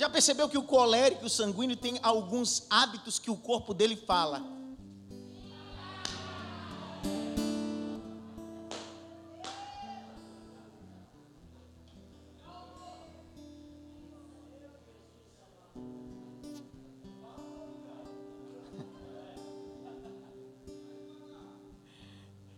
[0.00, 4.42] Já percebeu que o colérico o sanguíneo tem alguns hábitos que o corpo dele fala?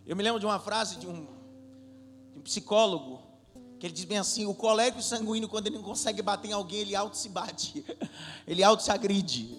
[0.07, 1.25] Eu me lembro de uma frase de um,
[2.31, 3.21] de um psicólogo,
[3.83, 6.79] que ele diz bem assim: o colérico sanguíneo, quando ele não consegue bater em alguém,
[6.79, 7.85] ele auto se bate,
[8.47, 9.57] ele auto se agride.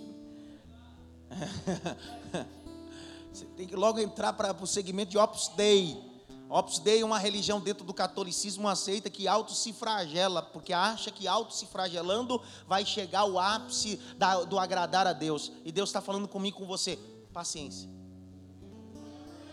[3.30, 6.02] Você tem que logo entrar para o segmento de Opus Dei.
[6.48, 11.10] Opus Dei é uma religião dentro do catolicismo aceita que auto se flagela, porque acha
[11.10, 15.52] que auto se flagelando vai chegar ao ápice da, do agradar a Deus.
[15.66, 16.98] E Deus está falando comigo com você.
[17.30, 17.90] Paciência.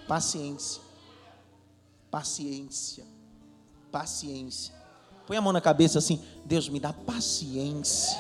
[0.08, 0.82] Paciência.
[2.10, 3.11] Paciência.
[3.92, 4.74] Paciência.
[5.28, 8.20] Põe a mão na cabeça assim, Deus me dá paciência.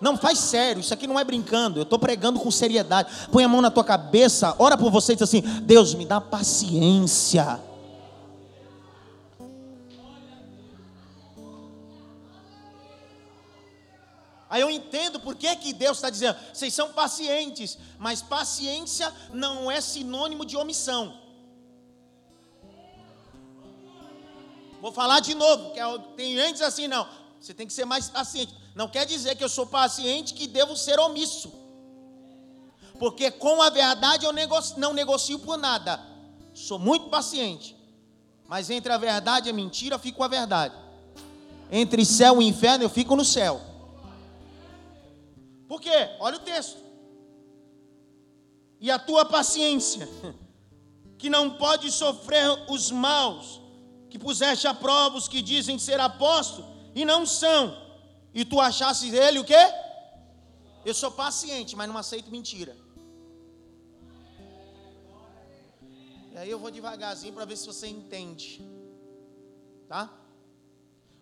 [0.00, 3.10] Não, faz sério, isso aqui não é brincando, eu estou pregando com seriedade.
[3.30, 6.20] Põe a mão na tua cabeça, ora por você e diz assim: Deus me dá
[6.20, 7.60] paciência.
[14.48, 19.70] Aí eu entendo por que, que Deus está dizendo, vocês são pacientes, mas paciência não
[19.70, 21.19] é sinônimo de omissão.
[24.80, 27.06] Vou falar de novo, que é tem gente assim, não.
[27.40, 28.54] Você tem que ser mais paciente.
[28.74, 31.52] Não quer dizer que eu sou paciente que devo ser omisso.
[32.98, 36.00] Porque com a verdade eu negocio, não negocio por nada.
[36.54, 37.76] Sou muito paciente.
[38.46, 40.74] Mas entre a verdade e a mentira, fico com a verdade.
[41.70, 43.60] Entre céu e inferno, eu fico no céu.
[45.68, 46.10] Por quê?
[46.18, 46.78] Olha o texto.
[48.80, 50.08] E a tua paciência,
[51.16, 53.60] que não pode sofrer os maus,
[54.10, 57.62] que puseste a prova os que dizem ser apóstolo e não são,
[58.34, 59.64] e tu achasses ele o quê?
[60.84, 62.76] Eu sou paciente, mas não aceito mentira.
[66.32, 68.48] E aí eu vou devagarzinho para ver se você entende.
[69.88, 70.02] Tá?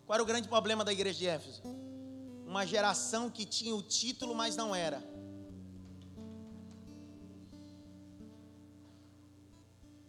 [0.07, 1.63] Qual era o grande problema da igreja de Éfeso?
[2.49, 5.01] uma geração que tinha o título, mas não era.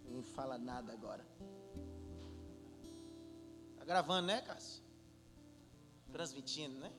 [0.08, 1.29] Não fala nada agora.
[3.90, 4.84] Gravando, né, Cássio?
[6.12, 6.92] Transmitindo, né?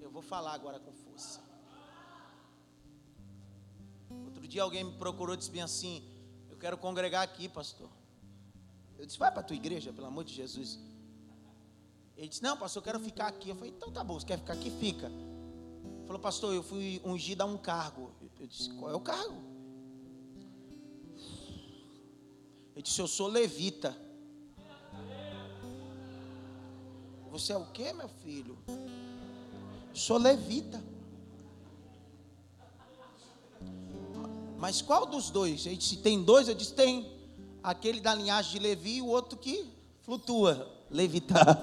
[0.00, 1.42] Eu vou falar agora com força.
[4.24, 6.02] Outro dia alguém me procurou e disse bem assim:
[6.48, 7.90] Eu quero congregar aqui, pastor.
[8.98, 10.78] Eu disse: Vai para a tua igreja, pelo amor de Jesus.
[12.16, 13.50] Ele disse: Não, pastor, eu quero ficar aqui.
[13.50, 14.70] Eu falei: Então tá bom, você quer ficar aqui?
[14.70, 15.10] Fica.
[16.06, 18.10] Falou, pastor, eu fui ungido a um cargo.
[18.40, 19.36] Eu disse, qual é o cargo?
[22.74, 24.06] Ele disse, eu sou levita.
[27.38, 28.56] Você é o que, meu filho?
[29.92, 30.82] Sou levita.
[34.56, 35.66] Mas qual dos dois?
[35.66, 36.48] Ele disse, tem dois?
[36.48, 37.14] Eu disse, tem.
[37.62, 39.70] Aquele da linhagem de Levi e o outro que
[40.00, 41.56] flutua, levitar.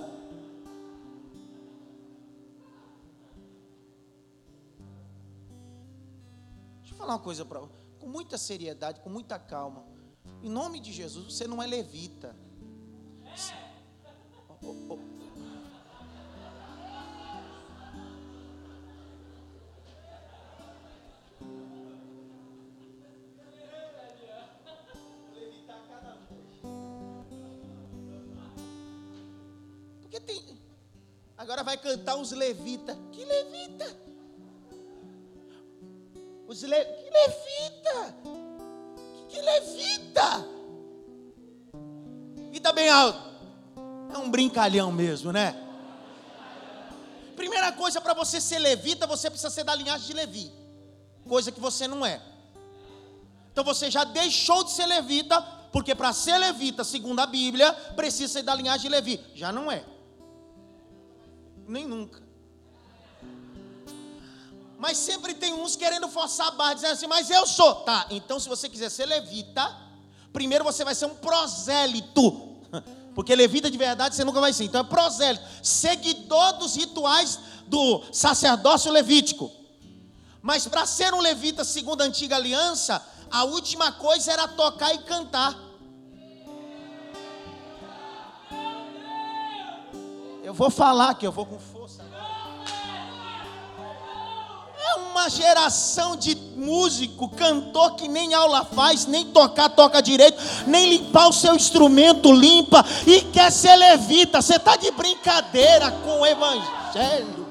[6.81, 7.61] Deixa eu falar uma coisa para
[7.99, 9.83] com muita seriedade, com muita calma.
[10.43, 12.35] Em nome de Jesus, você não é levita.
[14.61, 15.12] Oh, oh, oh.
[31.37, 32.95] Agora vai cantar os levitas.
[33.11, 33.97] Que levita?
[36.47, 36.85] Os le...
[36.85, 38.15] Que levita?
[39.27, 40.47] Que, que levita?
[42.51, 43.33] E tá bem alto.
[44.13, 45.59] É um brincalhão mesmo, né?
[47.35, 50.51] Primeira coisa para você ser levita, você precisa ser da linhagem de Levi.
[51.27, 52.21] Coisa que você não é.
[53.51, 58.31] Então você já deixou de ser levita, porque para ser levita, segundo a Bíblia, precisa
[58.31, 59.19] ser da linhagem de Levi.
[59.33, 59.83] Já não é.
[61.73, 62.21] Nem nunca.
[64.77, 67.73] Mas sempre tem uns querendo forçar a barra, dizendo assim, mas eu sou.
[67.77, 69.75] Tá, então se você quiser ser levita,
[70.31, 72.59] primeiro você vai ser um prosélito.
[73.15, 74.65] Porque levita de verdade você nunca vai ser.
[74.65, 79.51] Então é prosélito, seguidor dos rituais do sacerdócio levítico.
[80.43, 84.99] Mas para ser um levita segundo a antiga aliança, a última coisa era tocar e
[84.99, 85.57] cantar.
[90.43, 92.03] Eu vou falar que eu vou com força
[94.77, 100.37] É uma geração de músico, cantor que nem aula faz, nem tocar toca direito,
[100.67, 104.41] nem limpar o seu instrumento limpa e quer ser levita.
[104.41, 107.42] Você está de brincadeira com o evangelho.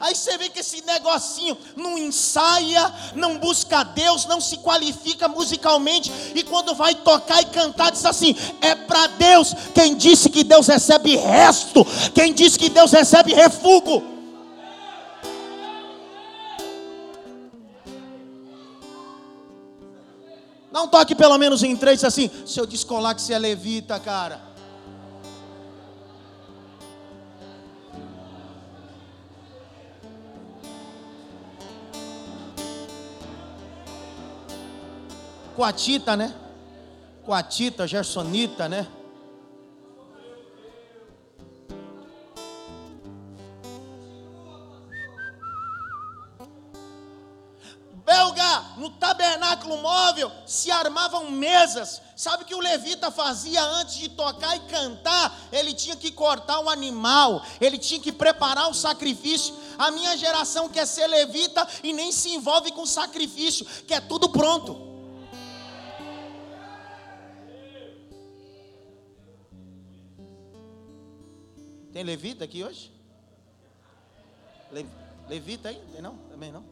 [0.00, 6.10] Aí você vê que esse negocinho não ensaia, não busca Deus, não se qualifica musicalmente,
[6.34, 9.54] e quando vai tocar e cantar, diz assim: é para Deus.
[9.74, 11.84] Quem disse que Deus recebe resto?
[12.14, 14.10] Quem disse que Deus recebe refúgio?
[20.72, 24.49] Não toque pelo menos em três assim, se eu descolar que você é levita, cara.
[35.60, 36.34] Coatita, né?
[37.22, 38.88] Coatita, Gersonita, né?
[48.06, 52.00] Belga, no tabernáculo móvel se armavam mesas.
[52.16, 55.38] Sabe o que o levita fazia antes de tocar e cantar?
[55.52, 59.54] Ele tinha que cortar um animal, ele tinha que preparar o sacrifício.
[59.76, 64.89] A minha geração quer ser levita e nem se envolve com sacrifício, quer tudo pronto.
[72.00, 72.90] Tem levita aqui hoje?
[74.72, 74.86] Le,
[75.28, 75.78] levita aí?
[75.92, 76.16] Tem não?
[76.30, 76.64] Também não?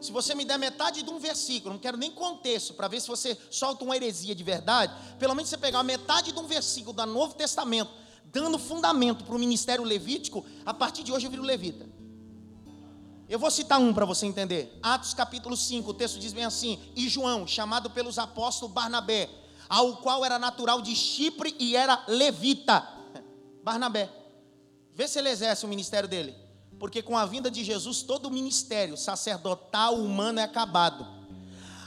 [0.00, 3.08] Se você me der metade de um versículo, não quero nem contexto, para ver se
[3.08, 7.06] você solta uma heresia de verdade, pelo menos você pegar metade de um versículo do
[7.06, 7.90] Novo Testamento,
[8.26, 11.84] dando fundamento para o ministério levítico, a partir de hoje eu viro levita.
[13.28, 14.78] Eu vou citar um para você entender.
[14.80, 19.28] Atos capítulo 5, o texto diz bem assim: E João, chamado pelos apóstolos Barnabé,
[19.74, 22.88] ao qual era natural de Chipre e era levita.
[23.64, 24.08] Barnabé.
[24.94, 26.32] Vê se ele exerce o ministério dele.
[26.78, 31.04] Porque com a vinda de Jesus, todo o ministério sacerdotal humano é acabado.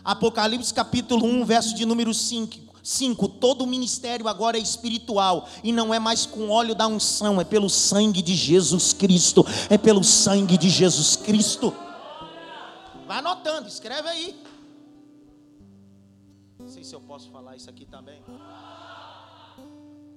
[0.04, 2.74] Apocalipse capítulo 1, verso de número 5.
[2.84, 3.30] 5.
[3.30, 7.46] Todo o ministério agora é espiritual e não é mais com óleo da unção, é
[7.46, 9.46] pelo sangue de Jesus Cristo.
[9.70, 11.74] É pelo sangue de Jesus Cristo.
[13.08, 14.48] Vai anotando, escreve aí.
[16.88, 18.24] Se eu posso falar isso aqui também.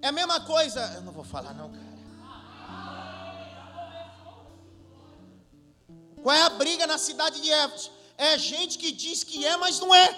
[0.01, 0.81] É a mesma coisa.
[0.95, 1.91] Eu não vou falar, não, cara.
[6.23, 7.91] Qual é a briga na cidade de Éfeso?
[8.17, 10.09] É gente que diz que é, mas não é.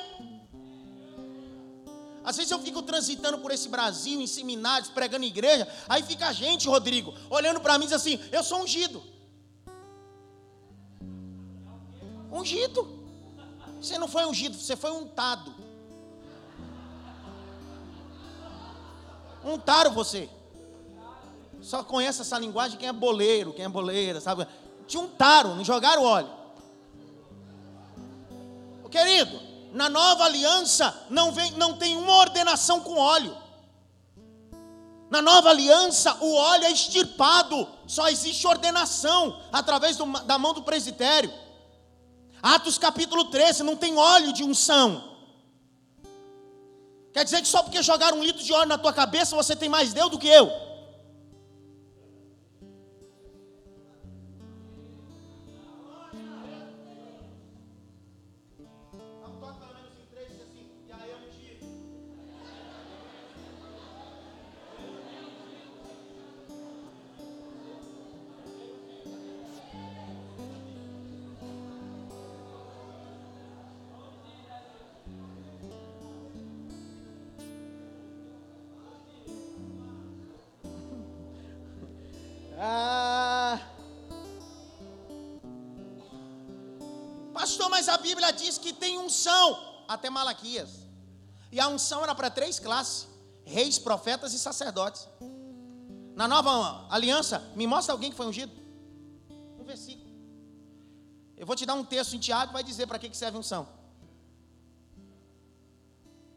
[2.22, 6.34] Às vezes eu fico transitando por esse Brasil, em seminários, pregando igreja, aí fica a
[6.34, 9.02] gente, Rodrigo, olhando para mim e diz assim: Eu sou ungido.
[12.30, 13.00] Ungido.
[13.80, 15.61] Você não foi ungido, você foi untado.
[19.44, 20.28] Untaram você.
[21.60, 24.46] Só conhece essa linguagem quem é boleiro, quem é boleira, sabe?
[24.86, 26.42] Te untaram, não jogaram óleo.
[28.92, 29.40] Querido,
[29.72, 33.34] na nova aliança não, vem, não tem uma ordenação com óleo.
[35.08, 40.62] Na nova aliança, o óleo é extirpado, só existe ordenação através do, da mão do
[40.62, 41.32] presbitério.
[42.42, 45.11] Atos capítulo 13, não tem óleo de unção.
[47.12, 49.68] Quer dizer que só porque jogaram um litro de óleo na tua cabeça você tem
[49.68, 50.71] mais Deus do que eu?
[88.02, 90.70] Bíblia diz que tem unção, até Malaquias.
[91.50, 93.08] E a unção era para três classes:
[93.44, 95.08] reis, profetas e sacerdotes.
[96.14, 98.52] Na nova aliança, me mostra alguém que foi ungido.
[99.58, 100.10] Um versículo.
[101.36, 103.66] Eu vou te dar um texto em Tiago que vai dizer para que, serve unção.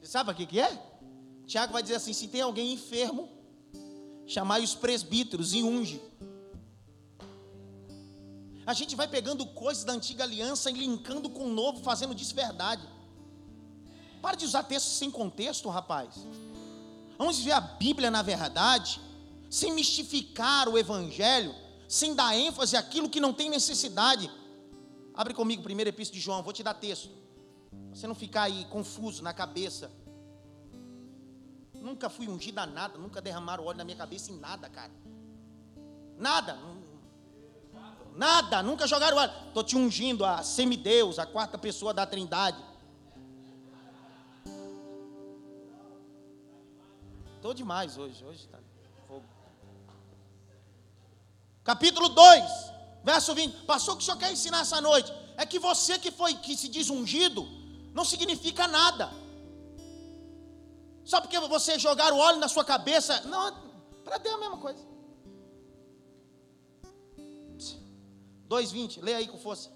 [0.02, 0.82] Você sabe para que, que é?
[1.46, 3.30] Tiago vai dizer assim: se tem alguém enfermo,
[4.26, 6.02] chamai os presbíteros e unge.
[8.66, 12.34] A gente vai pegando coisas da antiga aliança e linkando com o novo, fazendo disso
[12.34, 12.88] verdade.
[14.22, 16.26] Para de usar textos sem contexto, rapaz.
[17.18, 19.00] Vamos ver a Bíblia na verdade,
[19.50, 21.54] sem mistificar o Evangelho,
[21.88, 24.32] sem dar ênfase àquilo que não tem necessidade.
[25.14, 27.10] Abre comigo primeiro epístolo de João, vou te dar texto.
[27.94, 29.92] Você não ficar aí confuso na cabeça.
[31.74, 34.92] Nunca fui ungido a nada, nunca derramaram óleo na minha cabeça em nada, cara.
[36.18, 36.56] Nada,
[38.16, 39.34] Nada, nunca jogaram óleo.
[39.48, 42.64] Estou te ungindo a semideus, a quarta pessoa da trindade.
[47.36, 48.58] Estou demais hoje, hoje está
[49.08, 49.26] fogo.
[51.64, 52.44] Capítulo 2,
[53.04, 53.66] verso 20.
[53.66, 55.14] Passou o que o senhor quer ensinar essa noite?
[55.36, 57.46] É que você que foi, que se diz ungido,
[57.94, 59.12] não significa nada.
[61.04, 63.54] Só porque você jogar o óleo na sua cabeça, não,
[64.06, 64.95] para Deus é a mesma coisa.
[68.50, 69.72] 2,20, leia aí com força.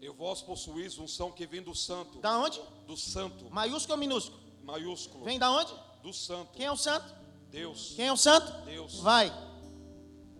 [0.00, 2.18] Eu vós possuís unção que vem do santo.
[2.18, 2.60] Da onde?
[2.86, 3.50] Do santo.
[3.50, 4.40] Maiúsculo ou minúsculo?
[4.62, 5.24] Maiúsculo.
[5.24, 5.72] Vem da onde?
[6.02, 6.52] Do santo.
[6.52, 7.14] Quem é o santo?
[7.50, 7.94] Deus.
[7.96, 8.52] Quem é o santo?
[8.64, 9.00] Deus.
[9.00, 9.32] Vai.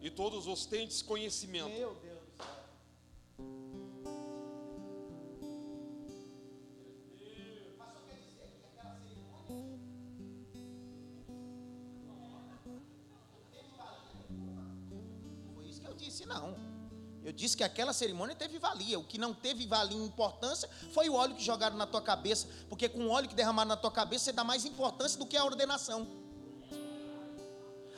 [0.01, 1.69] E todos os tendes conhecimento.
[1.71, 2.06] Meu Deus.
[17.37, 18.99] Disse que aquela cerimônia teve valia.
[18.99, 22.49] O que não teve valia e importância foi o óleo que jogaram na tua cabeça.
[22.67, 25.37] Porque com o óleo que derramaram na tua cabeça, você dá mais importância do que
[25.37, 26.09] a ordenação.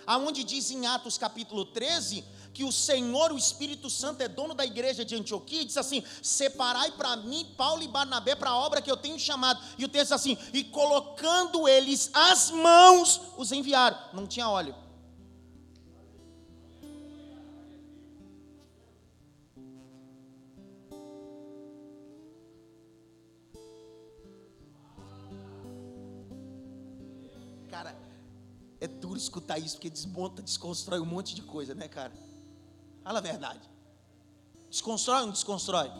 [0.04, 4.66] Aonde diz em Atos capítulo 13 que o Senhor, o Espírito Santo, é dono da
[4.66, 8.82] igreja de Antioquia, e diz assim: separai para mim Paulo e Barnabé para a obra
[8.82, 9.62] que eu tenho chamado.
[9.76, 13.96] E o texto diz assim: e colocando eles as mãos, os enviaram.
[14.12, 14.74] Não tinha óleo
[29.28, 32.12] escutar isso, porque desmonta, desconstrói um monte de coisa, né, cara?
[33.02, 33.68] Fala a verdade.
[34.70, 35.90] Desconstrói ou não desconstrói?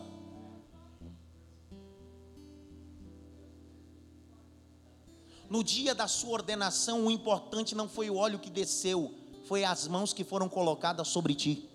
[5.49, 9.15] No dia da sua ordenação, o importante não foi o óleo que desceu,
[9.47, 11.71] foi as mãos que foram colocadas sobre ti.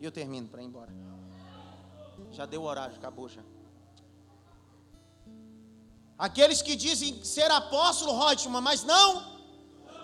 [0.00, 0.92] E eu termino para ir embora.
[2.32, 3.42] Já deu o horário, acabou já.
[6.22, 9.42] Aqueles que dizem ser apóstolo, Reutemann, mas não.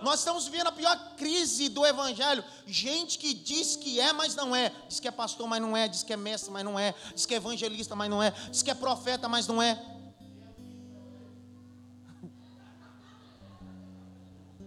[0.02, 2.42] Nós estamos vivendo a pior crise do evangelho.
[2.66, 4.74] Gente que diz que é, mas não é.
[4.88, 5.86] Diz que é pastor, mas não é.
[5.86, 6.92] Diz que é mestre, mas não é.
[7.14, 8.32] Diz que é evangelista, mas não é.
[8.32, 9.80] Diz que é profeta, mas não é.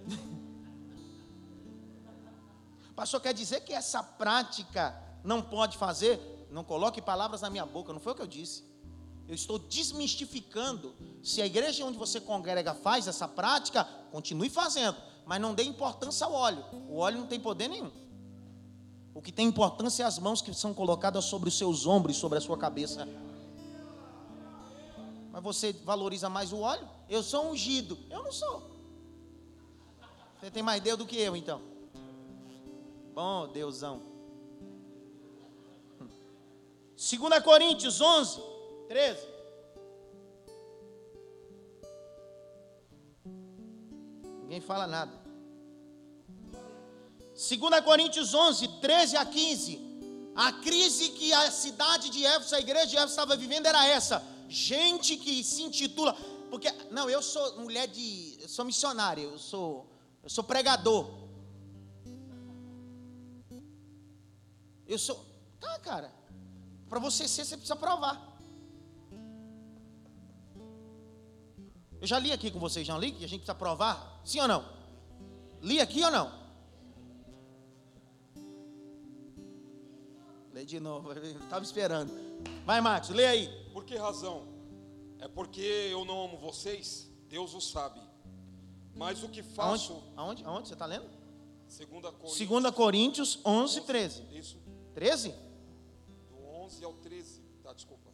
[2.96, 6.48] Pastor, quer dizer que essa prática não pode fazer?
[6.50, 8.71] Não coloque palavras na minha boca, não foi o que eu disse.
[9.28, 10.94] Eu estou desmistificando.
[11.24, 16.26] Se a igreja onde você congrega faz essa prática, continue fazendo, mas não dê importância
[16.26, 16.66] ao óleo.
[16.90, 17.92] O óleo não tem poder nenhum.
[19.14, 22.38] O que tem importância é as mãos que são colocadas sobre os seus ombros, sobre
[22.38, 23.08] a sua cabeça.
[25.32, 26.88] Mas você valoriza mais o óleo?
[27.10, 27.98] Eu sou ungido.
[28.10, 28.70] Eu não sou.
[30.40, 31.62] Você tem mais Deus do que eu, então.
[33.14, 34.02] Bom, Deusão.
[36.98, 38.40] 2 Coríntios 11,
[38.92, 39.26] 13.
[44.42, 45.14] Ninguém fala nada.
[47.32, 49.80] 2 Coríntios 11, 13 a 15.
[50.36, 54.22] A crise que a cidade de Éfeso, a igreja de Éfeso estava vivendo era essa.
[54.50, 56.14] Gente que se intitula.
[56.50, 58.40] Porque, não, eu sou mulher de.
[58.42, 59.90] Eu sou missionária, eu sou,
[60.22, 61.10] eu sou pregador.
[64.86, 65.26] Eu sou.
[65.62, 66.14] Tá, cara.
[66.90, 68.31] Para você ser, você precisa provar.
[72.02, 74.20] Eu já li aqui com vocês, já li que a gente precisa provar?
[74.26, 74.66] Sim ou não?
[75.62, 76.42] Li aqui ou não?
[80.52, 82.12] Lê de novo, estava esperando.
[82.66, 83.70] Vai, Marcos, lê aí.
[83.72, 84.48] Por que razão?
[85.20, 87.08] É porque eu não amo vocês?
[87.30, 88.02] Deus o sabe.
[88.96, 89.94] Mas o que faço.
[89.94, 90.44] Aonde?
[90.44, 90.44] Aonde?
[90.44, 90.68] Aonde?
[90.70, 91.08] Você está lendo?
[91.68, 91.88] 2
[92.18, 94.28] Coríntios, 2 Coríntios 11, 13.
[94.32, 94.60] Isso.
[94.96, 95.36] 13?
[96.30, 97.42] Do 11 ao 13.
[97.64, 98.11] Tá, desculpa.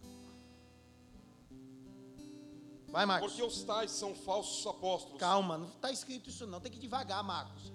[2.98, 3.34] Vai, Marcos.
[3.34, 5.20] Porque os tais são falsos apóstolos.
[5.20, 6.60] Calma, não está escrito isso não.
[6.60, 7.72] Tem que ir devagar, Marcos.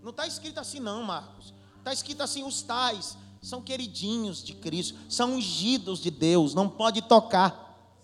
[0.00, 1.52] Não está escrito assim não, Marcos.
[1.78, 7.02] Está escrito assim: os tais são queridinhos de Cristo, são ungidos de Deus, não pode
[7.02, 8.00] tocar.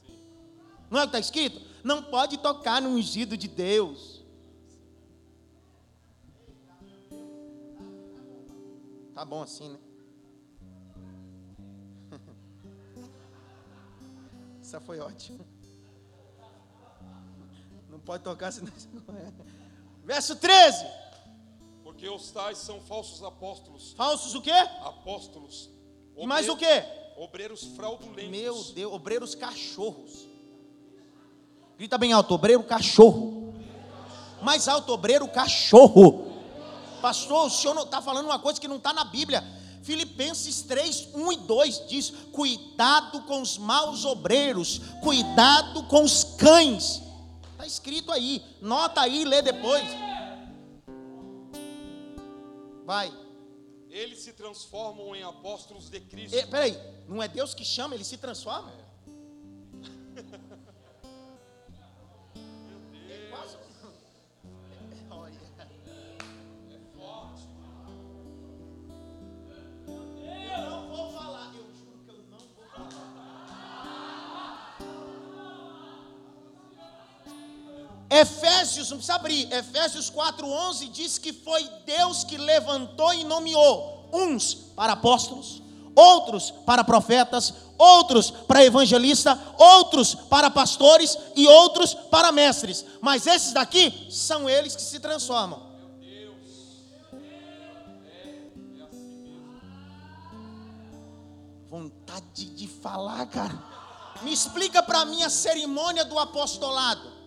[0.91, 1.63] Não é o que está escrito?
[1.85, 4.25] Não pode tocar no ungido de Deus.
[9.15, 9.79] Tá bom assim, né?
[14.61, 15.58] Essa foi ótima.
[17.89, 18.73] Não pode tocar senão.
[20.05, 20.87] Verso 13.
[21.83, 23.93] Porque os tais são falsos apóstolos.
[23.93, 24.53] Falsos o quê?
[24.85, 25.71] Apóstolos.
[26.17, 26.85] E mais o quê?
[27.17, 28.31] Obreiros fraudulentos.
[28.31, 30.27] Meu Deus, obreiros cachorros.
[31.77, 33.55] Grita bem alto, obreiro cachorro.
[34.43, 36.29] Mais alto, obreiro cachorro.
[37.01, 39.45] Pastor, o senhor está falando uma coisa que não está na Bíblia.
[39.83, 47.01] Filipenses 3, 1 e 2 diz: Cuidado com os maus obreiros, cuidado com os cães.
[47.59, 49.83] Está escrito aí, nota aí, lê depois.
[52.85, 53.13] Vai.
[53.91, 56.37] Eles se transformam em apóstolos de Cristo.
[56.37, 56.79] E, peraí,
[57.09, 58.73] não é Deus que chama, ele se transforma?
[65.11, 65.39] Olha.
[70.21, 70.78] Eu não vou falar,
[78.11, 84.55] Efésios, não precisa abrir, Efésios 4,11 diz que foi Deus que levantou e nomeou uns
[84.55, 85.63] para apóstolos,
[85.95, 92.85] outros para profetas, outros para evangelistas, outros para pastores e outros para mestres.
[93.03, 95.69] Mas esses daqui são eles que se transformam.
[101.69, 103.63] Vontade de falar, cara.
[104.23, 107.18] Me explica para mim a cerimônia do apostolado.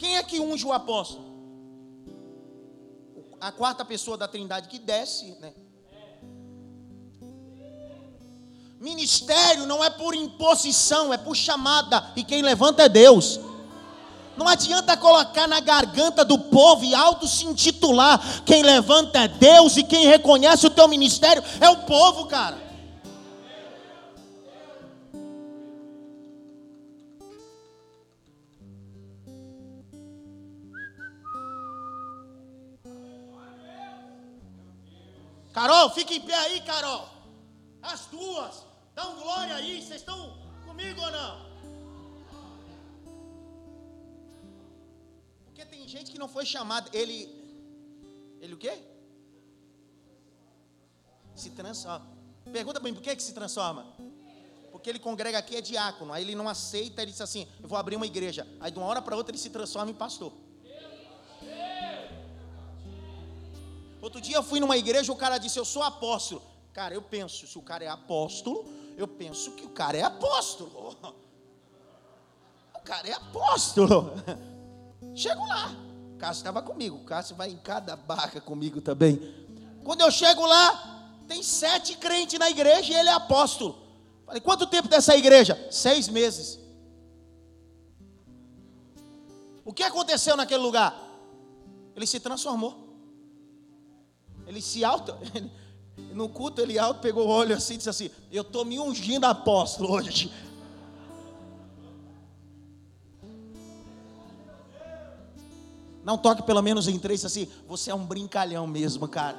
[0.00, 1.28] Quem é que unge o apóstolo?
[3.38, 5.52] A quarta pessoa da Trindade que desce, né?
[8.80, 13.38] Ministério não é por imposição, é por chamada, e quem levanta é Deus.
[14.38, 18.42] Não adianta colocar na garganta do povo e alto se intitular.
[18.46, 22.69] Quem levanta é Deus e quem reconhece o teu ministério é o povo, cara.
[35.52, 37.08] Carol, fica em pé aí, Carol.
[37.82, 39.82] As duas, dão glória aí.
[39.82, 41.50] Vocês estão comigo ou não?
[45.44, 46.88] Porque tem gente que não foi chamada.
[46.92, 47.28] Ele,
[48.40, 48.80] ele o quê?
[51.34, 52.06] Se transforma.
[52.52, 53.86] Pergunta para mim, por que, que se transforma?
[54.70, 56.12] Porque ele congrega aqui é diácono.
[56.12, 58.46] Aí ele não aceita, ele diz assim: Eu vou abrir uma igreja.
[58.60, 60.32] Aí de uma hora para outra ele se transforma em pastor.
[64.00, 66.42] Outro dia eu fui numa igreja, o cara disse: Eu sou apóstolo.
[66.72, 68.64] Cara, eu penso, se o cara é apóstolo,
[68.96, 70.96] eu penso que o cara é apóstolo.
[72.72, 74.10] O cara é apóstolo.
[75.14, 75.70] Chego lá.
[76.14, 76.96] O Cássio estava comigo.
[76.96, 79.20] O Cássio vai em cada barca comigo também.
[79.84, 83.78] Quando eu chego lá, tem sete crentes na igreja e ele é apóstolo.
[84.24, 85.68] Falei, quanto tempo dessa igreja?
[85.70, 86.58] Seis meses.
[89.64, 90.98] O que aconteceu naquele lugar?
[91.94, 92.89] Ele se transformou.
[94.50, 95.16] Ele se auto.
[95.34, 95.50] Ele,
[96.12, 99.24] No culto, ele alto pegou o olho assim e disse assim: Eu estou me ungindo
[99.26, 100.32] apóstolo hoje.
[106.02, 107.46] Não toque pelo menos em três assim.
[107.68, 109.38] Você é um brincalhão mesmo, cara.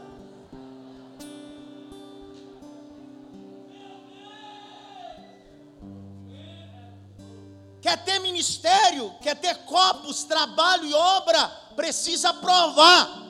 [7.82, 13.21] Quer ter ministério, quer ter copos, trabalho e obra, precisa provar.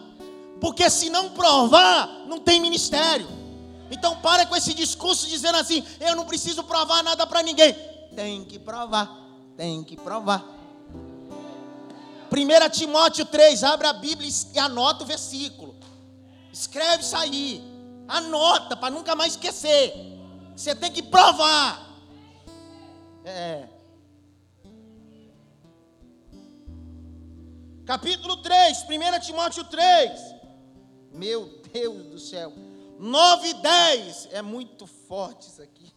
[0.62, 3.28] Porque se não provar, não tem ministério.
[3.90, 7.74] Então para com esse discurso dizendo assim: eu não preciso provar nada para ninguém.
[8.16, 9.12] Tem que provar,
[9.58, 10.46] tem que provar.
[12.32, 15.76] 1 Timóteo 3, abre a Bíblia e anota o versículo.
[16.54, 17.62] Escreve isso aí.
[18.08, 19.94] Anota para nunca mais esquecer.
[20.56, 21.90] Você tem que provar.
[23.26, 23.68] É.
[27.86, 30.41] Capítulo 3, 1 Timóteo 3.
[31.12, 32.54] Meu Deus do céu.
[32.98, 34.30] 9 e 10.
[34.32, 35.92] É muito forte isso aqui.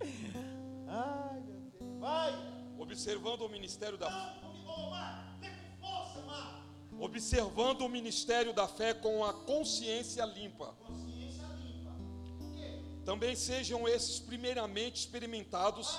[0.86, 2.00] Ai, meu Deus.
[2.00, 2.56] Vai.
[2.78, 4.08] Observando o ministério da
[6.98, 10.74] Observando o ministério da fé com a consciência limpa.
[10.86, 11.94] Consciência limpa.
[13.04, 15.98] Também sejam esses primeiramente experimentados.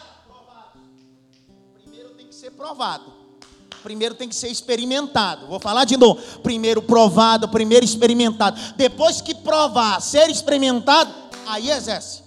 [1.76, 3.27] Primeiro tem que ser provado
[3.84, 5.48] primeiro tem que ser experimentado.
[5.48, 6.22] Vou falar de novo.
[6.40, 8.60] Primeiro provado, primeiro experimentado.
[8.76, 11.14] Depois que provar, ser experimentado,
[11.46, 12.24] aí exerce.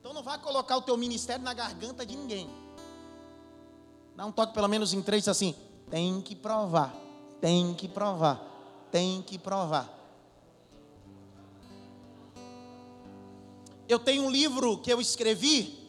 [0.00, 2.48] Então não vai colocar o teu ministério na garganta de ninguém.
[4.16, 5.54] Dá um toque pelo menos em três assim.
[5.90, 6.94] Tem que provar.
[7.40, 8.40] Tem que provar.
[8.90, 9.92] Tem que provar.
[13.88, 15.83] Eu tenho um livro que eu escrevi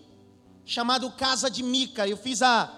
[0.65, 2.07] chamado Casa de Mica.
[2.07, 2.71] Eu fiz a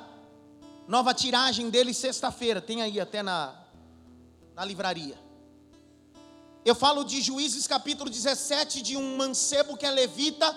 [0.87, 3.55] nova tiragem dele sexta-feira, tem aí até na,
[4.53, 5.17] na livraria.
[6.65, 10.53] Eu falo de Juízes capítulo 17, de um mancebo que é levita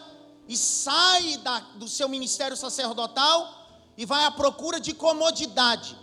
[0.49, 3.59] e sai da, do seu ministério sacerdotal
[3.97, 5.97] e vai à procura de comodidade.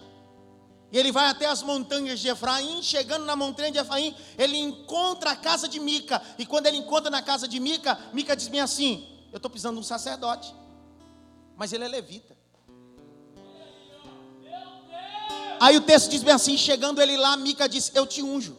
[0.89, 5.32] E ele vai até as montanhas de Efraim, chegando na montanha de Efraim, ele encontra
[5.32, 6.21] a casa de Mica.
[6.38, 9.73] E quando ele encontra na casa de Mica, Mica diz bem assim: Eu estou precisando
[9.73, 10.55] de um sacerdote
[11.58, 12.38] mas ele é levita.
[15.60, 18.58] Aí o texto diz bem assim: chegando ele lá, Mica disse: Eu te unjo.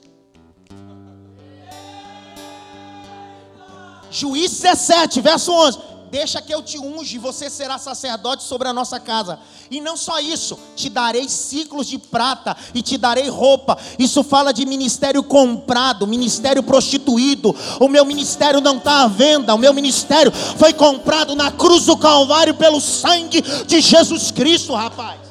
[4.11, 8.98] Juiz 17, verso 11 deixa que eu te unge, você será sacerdote sobre a nossa
[8.98, 9.38] casa.
[9.70, 13.78] E não só isso, te darei ciclos de prata e te darei roupa.
[13.98, 17.54] Isso fala de ministério comprado, ministério prostituído.
[17.80, 21.96] O meu ministério não está à venda, o meu ministério foi comprado na cruz do
[21.96, 25.28] Calvário pelo sangue de Jesus Cristo, rapaz.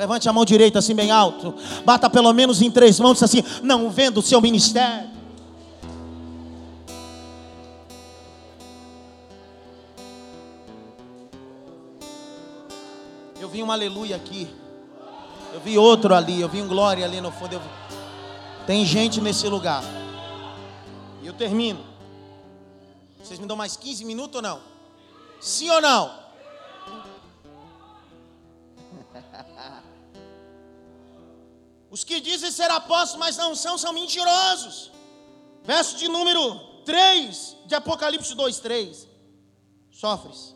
[0.00, 1.54] Levante a mão direita assim bem alto.
[1.84, 5.09] Bata pelo menos em três mãos assim: Não vendo o seu ministério.
[13.50, 14.48] Vi um aleluia aqui.
[15.52, 17.58] Eu vi outro ali, eu vi um glória ali no fundo.
[17.58, 17.68] Vi...
[18.66, 19.82] Tem gente nesse lugar.
[21.22, 21.84] E eu termino.
[23.22, 24.62] Vocês me dão mais 15 minutos ou não?
[25.40, 26.20] Sim ou não?
[31.90, 34.92] Os que dizem ser apóstolos, mas não são, são mentirosos.
[35.64, 39.08] Verso de número 3 de Apocalipse 2, 3.
[39.90, 40.54] Sofres.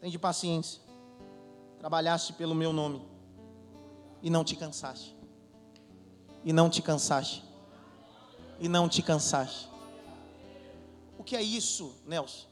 [0.00, 0.85] Tem de paciência
[1.86, 3.00] trabalhaste pelo meu nome
[4.20, 5.16] e não te cansaste.
[6.44, 7.44] E não te cansaste.
[8.58, 9.68] E não te cansaste.
[11.16, 12.48] O que é isso, Nelson?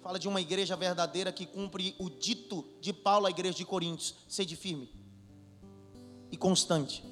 [0.00, 4.14] Fala de uma igreja verdadeira que cumpre o dito de Paulo à igreja de Coríntios:
[4.26, 4.90] sede firme
[6.32, 7.04] e constante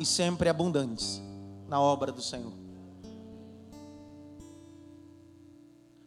[0.00, 1.22] e sempre abundantes
[1.68, 2.52] na obra do Senhor.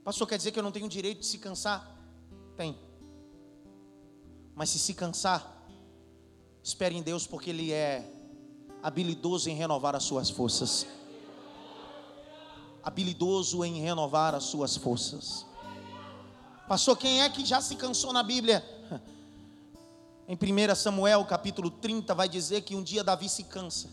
[0.04, 1.96] Pastor, quer dizer que eu não tenho direito de se cansar?
[2.58, 2.87] Tem.
[4.58, 5.56] Mas se se cansar,
[6.64, 8.12] espere em Deus, porque Ele é
[8.82, 10.88] habilidoso em renovar as suas forças.
[12.84, 15.46] Habilidoso em renovar as suas forças.
[16.68, 18.66] Pastor, quem é que já se cansou na Bíblia?
[20.28, 23.90] Em 1 Samuel capítulo 30 vai dizer que um dia Davi se cansa.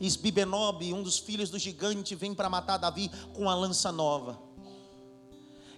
[0.00, 4.47] Isbibenob, um dos filhos do gigante, vem para matar Davi com a lança nova.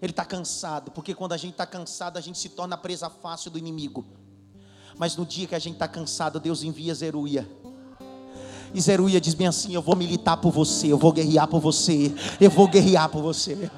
[0.00, 3.50] Ele está cansado, porque quando a gente está cansado, a gente se torna presa fácil
[3.50, 4.04] do inimigo.
[4.96, 7.48] Mas no dia que a gente está cansado, Deus envia Zeruia.
[8.74, 12.14] E Zeruia diz bem assim: Eu vou militar por você, eu vou guerrear por você,
[12.40, 13.70] eu vou guerrear por você.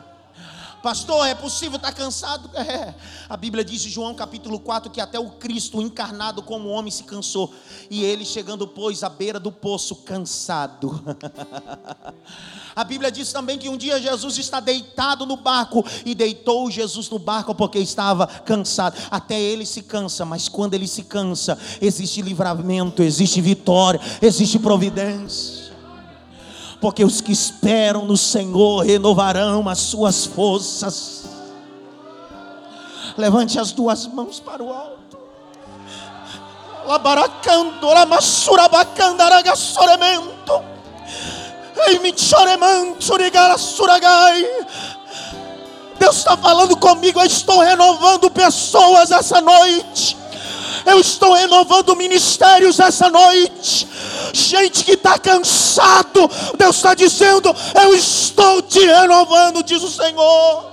[0.82, 2.50] Pastor, é possível estar cansado?
[2.62, 2.94] É.
[3.28, 7.02] A Bíblia diz em João capítulo 4 que até o Cristo encarnado como homem se
[7.02, 7.52] cansou.
[7.90, 11.02] E ele chegando, pois, à beira do poço, cansado.
[12.74, 17.10] A Bíblia diz também que um dia Jesus está deitado no barco e deitou Jesus
[17.10, 18.96] no barco porque estava cansado.
[19.10, 25.61] Até ele se cansa, mas quando ele se cansa, existe livramento, existe vitória, existe providência
[26.82, 31.22] porque os que esperam no Senhor renovarão as suas forças.
[33.16, 35.16] Levante as duas mãos para o alto.
[36.84, 40.60] Labaracando, lamassurabacandaraga soremento.
[43.56, 44.44] Suragai.
[46.00, 50.16] Deus está falando comigo, eu estou renovando pessoas essa noite.
[50.84, 53.86] Eu estou renovando ministérios essa noite.
[54.32, 60.72] Gente que está cansado, Deus está dizendo: Eu estou te renovando, diz o Senhor.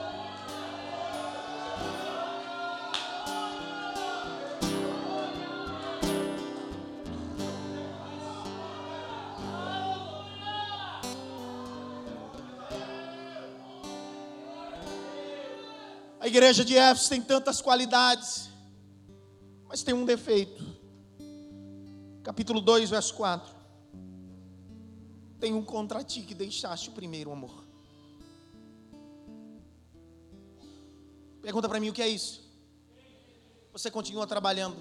[16.22, 18.49] A igreja de Éfeso tem tantas qualidades
[19.70, 20.66] mas tem um defeito.
[22.24, 23.54] Capítulo 2, verso 4.
[25.40, 27.64] Tem um contra ti que deixaste o primeiro amor.
[31.40, 32.44] Pergunta para mim o que é isso?
[33.72, 34.76] Você continua trabalhando,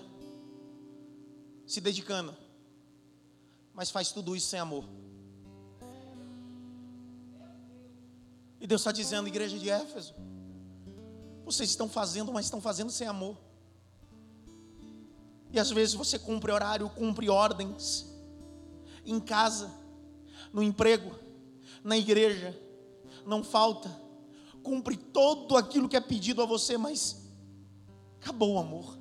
[1.66, 2.34] se dedicando,
[3.74, 4.84] mas faz tudo isso sem amor.
[8.58, 10.14] E Deus está dizendo, igreja de Éfeso,
[11.44, 13.47] vocês estão fazendo, mas estão fazendo sem amor.
[15.52, 18.06] E às vezes você cumpre horário, cumpre ordens,
[19.04, 19.72] em casa,
[20.52, 21.14] no emprego,
[21.82, 22.58] na igreja,
[23.24, 23.90] não falta,
[24.62, 27.26] cumpre todo aquilo que é pedido a você, mas
[28.20, 28.98] acabou o amor.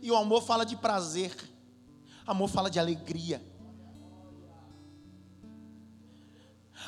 [0.00, 1.34] E o amor fala de prazer,
[2.26, 3.42] amor fala de alegria.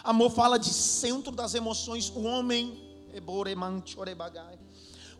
[0.04, 2.08] Amor fala de centro das emoções.
[2.10, 2.80] O homem,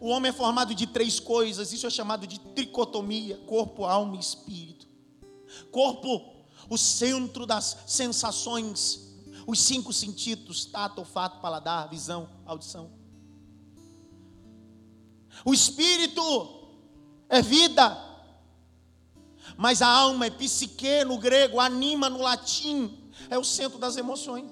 [0.01, 4.21] o homem é formado de três coisas, isso é chamado de tricotomia: corpo, alma e
[4.21, 4.87] espírito.
[5.71, 6.35] Corpo,
[6.69, 9.17] o centro das sensações,
[9.47, 12.91] os cinco sentidos: tato, olfato, paladar, visão, audição.
[15.45, 16.69] O espírito
[17.29, 17.97] é vida,
[19.57, 24.51] mas a alma é psique no grego, anima no latim, é o centro das emoções.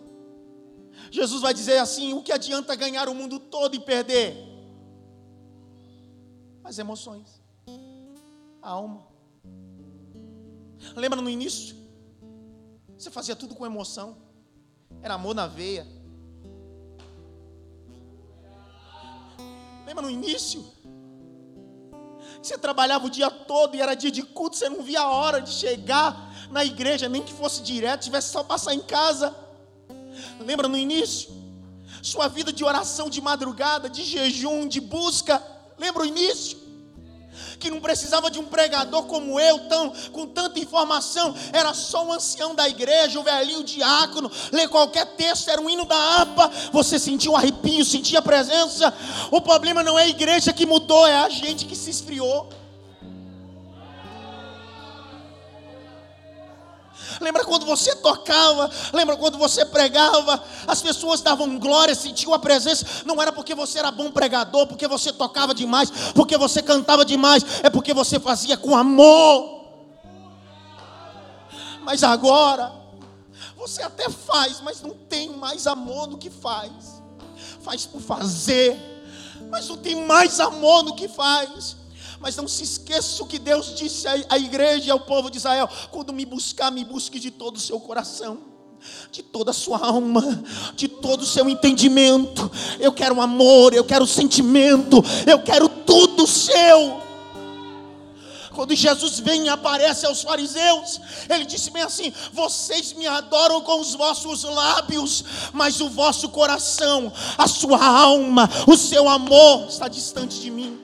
[1.11, 4.54] Jesus vai dizer assim: o que adianta ganhar o mundo todo e perder?
[6.65, 7.43] As emoções,
[8.63, 9.07] a alma.
[10.97, 11.77] Lembra no início?
[12.97, 14.17] Você fazia tudo com emoção,
[15.03, 15.87] era amor na veia.
[19.87, 20.65] Lembra no início?
[22.43, 25.41] Você trabalhava o dia todo e era dia de culto, você não via a hora
[25.41, 29.35] de chegar na igreja, nem que fosse direto, tivesse só passar em casa.
[30.41, 31.33] Lembra no início?
[32.03, 36.59] Sua vida de oração de madrugada, de jejum, de busca Lembra o início?
[37.59, 42.13] Que não precisava de um pregador como eu, tão, com tanta informação, era só um
[42.13, 46.99] ancião da igreja, o velhinho diácono, ler qualquer texto, era um hino da APA, você
[46.99, 48.95] sentia um arrepio, sentia a presença.
[49.31, 52.49] O problema não é a igreja que mudou, é a gente que se esfriou.
[57.25, 58.71] Lembra quando você tocava?
[58.93, 60.45] Lembra quando você pregava?
[60.67, 62.85] As pessoas davam glória, sentiam a presença.
[63.07, 67.43] Não era porque você era bom pregador, porque você tocava demais, porque você cantava demais.
[67.63, 69.65] É porque você fazia com amor.
[71.81, 72.71] Mas agora,
[73.57, 77.03] você até faz, mas não tem mais amor no que faz.
[77.63, 78.79] Faz por fazer,
[79.51, 81.75] mas não tem mais amor no que faz.
[82.21, 85.69] Mas não se esqueça o que Deus disse à igreja e ao povo de Israel:
[85.91, 88.55] quando me buscar, me busque de todo o seu coração
[89.11, 90.23] de toda a sua alma,
[90.75, 92.51] de todo o seu entendimento.
[92.79, 97.03] Eu quero amor, eu quero sentimento, eu quero tudo seu.
[98.55, 103.81] Quando Jesus vem e aparece aos fariseus, ele disse bem assim: Vocês me adoram com
[103.81, 110.41] os vossos lábios, mas o vosso coração, a sua alma, o seu amor está distante
[110.41, 110.84] de mim.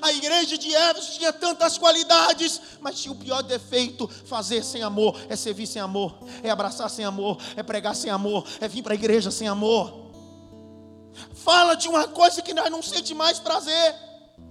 [0.00, 5.18] A igreja de Éfeso tinha tantas qualidades, mas tinha o pior defeito: fazer sem amor,
[5.28, 8.92] é servir sem amor, é abraçar sem amor, é pregar sem amor, é vir para
[8.92, 10.08] a igreja sem amor.
[11.34, 13.94] Fala de uma coisa que nós não sente mais prazer,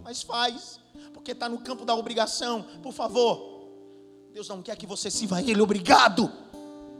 [0.03, 0.79] mas faz,
[1.13, 2.65] porque está no campo da obrigação.
[2.81, 3.69] Por favor,
[4.33, 6.31] Deus não quer que você sirva a Ele obrigado,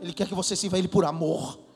[0.02, 1.67] Ele quer que você sirva a Ele por amor.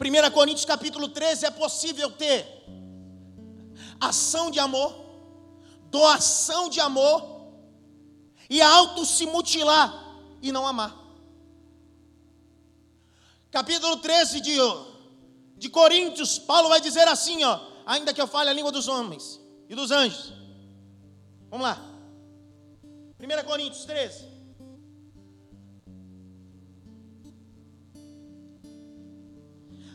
[0.00, 2.46] 1 Coríntios capítulo 13 é possível ter
[4.00, 4.94] ação de amor,
[5.90, 7.52] doação de amor
[8.48, 10.96] e auto se mutilar e não amar.
[13.50, 14.56] Capítulo 13 de,
[15.58, 19.38] de Coríntios, Paulo vai dizer assim, ó, ainda que eu fale a língua dos homens
[19.68, 20.32] e dos anjos.
[21.50, 21.78] Vamos lá.
[23.18, 24.29] 1 Coríntios 13.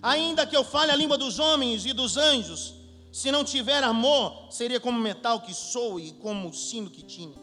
[0.06, 2.76] Ainda que eu fale a língua dos homens e dos anjos,
[3.12, 7.34] se não tiver amor, seria como metal que sou e como o sino que tinha.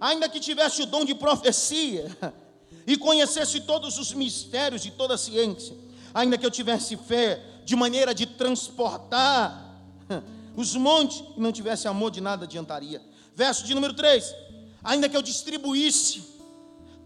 [0.00, 2.10] Ainda que tivesse o dom de profecia
[2.88, 5.76] e conhecesse todos os mistérios e toda a ciência,
[6.12, 9.80] ainda que eu tivesse fé de maneira de transportar
[10.56, 13.00] os montes e não tivesse amor, de nada adiantaria.
[13.32, 14.34] Verso de número 3:
[14.82, 16.34] Ainda que eu distribuísse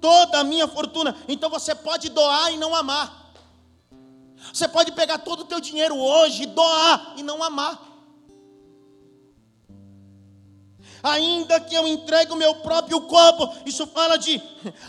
[0.00, 3.19] toda a minha fortuna, então você pode doar e não amar.
[4.52, 7.90] Você pode pegar todo o teu dinheiro hoje, doar e não amar.
[11.02, 14.40] Ainda que eu entregue o meu próprio corpo, isso fala de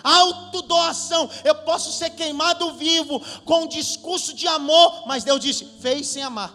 [0.03, 1.29] autodoação.
[1.43, 6.23] Eu posso ser queimado vivo com um discurso de amor, mas Deus disse: fez sem
[6.23, 6.53] amar.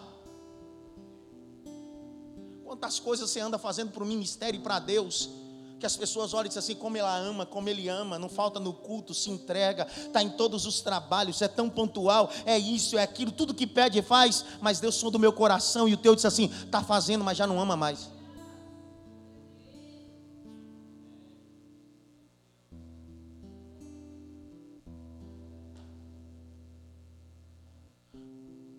[2.63, 5.29] Quantas coisas você anda fazendo para o ministério e para Deus,
[5.79, 8.59] que as pessoas olham e dizem assim, como ela ama, como ele ama, não falta
[8.59, 13.03] no culto, se entrega, está em todos os trabalhos, é tão pontual, é isso, é
[13.03, 16.25] aquilo, tudo que pede faz, mas Deus sonda do meu coração, e o teu diz
[16.25, 18.16] assim, está fazendo, mas já não ama mais.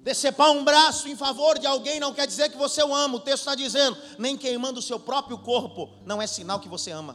[0.09, 3.17] Decepar um braço em favor de alguém não quer dizer que você o ama.
[3.17, 6.91] O texto está dizendo, nem queimando o seu próprio corpo não é sinal que você
[6.91, 7.15] ama.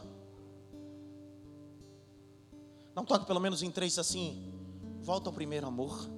[2.94, 4.54] Não toque pelo menos em três assim.
[5.00, 6.08] Volta ao primeiro amor.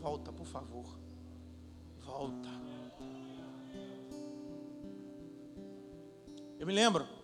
[0.00, 0.98] Volta, por favor.
[2.00, 2.48] Volta.
[6.58, 7.17] Eu me lembro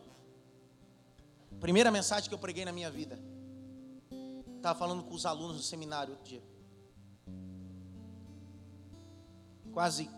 [1.64, 3.18] Primeira mensagem que eu preguei na minha vida.
[4.54, 6.42] Estava falando com os alunos do seminário outro dia.
[9.72, 10.10] Quase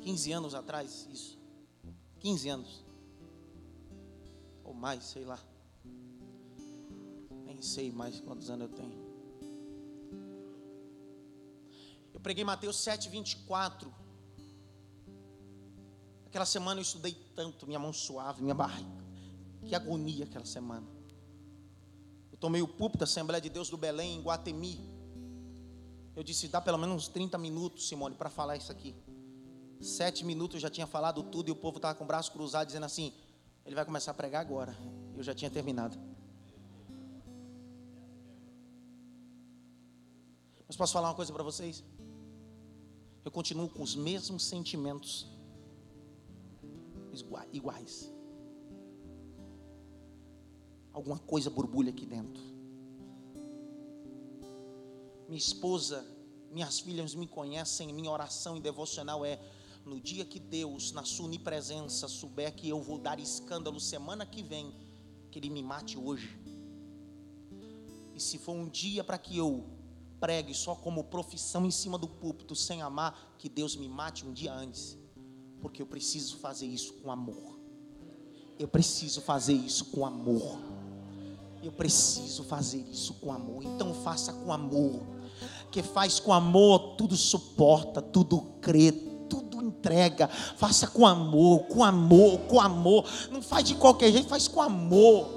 [0.00, 1.38] 15 anos atrás, isso.
[2.20, 2.86] 15 anos.
[4.64, 5.38] Ou mais, sei lá.
[7.44, 9.06] Nem sei mais quantos anos eu tenho.
[12.14, 13.94] Eu preguei Mateus 7, 24.
[16.24, 19.05] Aquela semana eu estudei tanto, minha mão suave, minha barriga.
[19.66, 20.86] Que agonia aquela semana.
[22.30, 24.78] Eu tomei o púlpito da Assembleia de Deus do Belém, em Guatemi.
[26.14, 28.94] Eu disse, dá pelo menos uns 30 minutos, Simone, para falar isso aqui.
[29.80, 32.66] Sete minutos eu já tinha falado tudo e o povo estava com o braço cruzado,
[32.66, 33.12] dizendo assim:
[33.64, 34.76] ele vai começar a pregar agora.
[35.14, 35.98] Eu já tinha terminado.
[40.66, 41.84] Mas posso falar uma coisa para vocês?
[43.24, 45.26] Eu continuo com os mesmos sentimentos
[47.52, 48.15] iguais
[50.96, 52.42] alguma coisa borbulha aqui dentro.
[55.28, 56.06] Minha esposa,
[56.50, 59.38] minhas filhas me conhecem, minha oração e devocional é:
[59.84, 64.42] no dia que Deus, na sua onipresença, souber que eu vou dar escândalo semana que
[64.42, 64.74] vem,
[65.30, 66.40] que Ele me mate hoje.
[68.14, 69.66] E se for um dia para que eu
[70.18, 74.32] pregue só como profissão em cima do púlpito, sem amar, que Deus me mate um
[74.32, 74.96] dia antes,
[75.60, 77.60] porque eu preciso fazer isso com amor.
[78.58, 80.75] Eu preciso fazer isso com amor.
[81.62, 83.62] Eu preciso fazer isso com amor.
[83.64, 85.02] Então faça com amor.
[85.70, 90.28] Que faz com amor, tudo suporta, tudo crê, tudo entrega.
[90.28, 93.04] Faça com amor, com amor, com amor.
[93.30, 95.28] Não faz de qualquer jeito, faz com amor.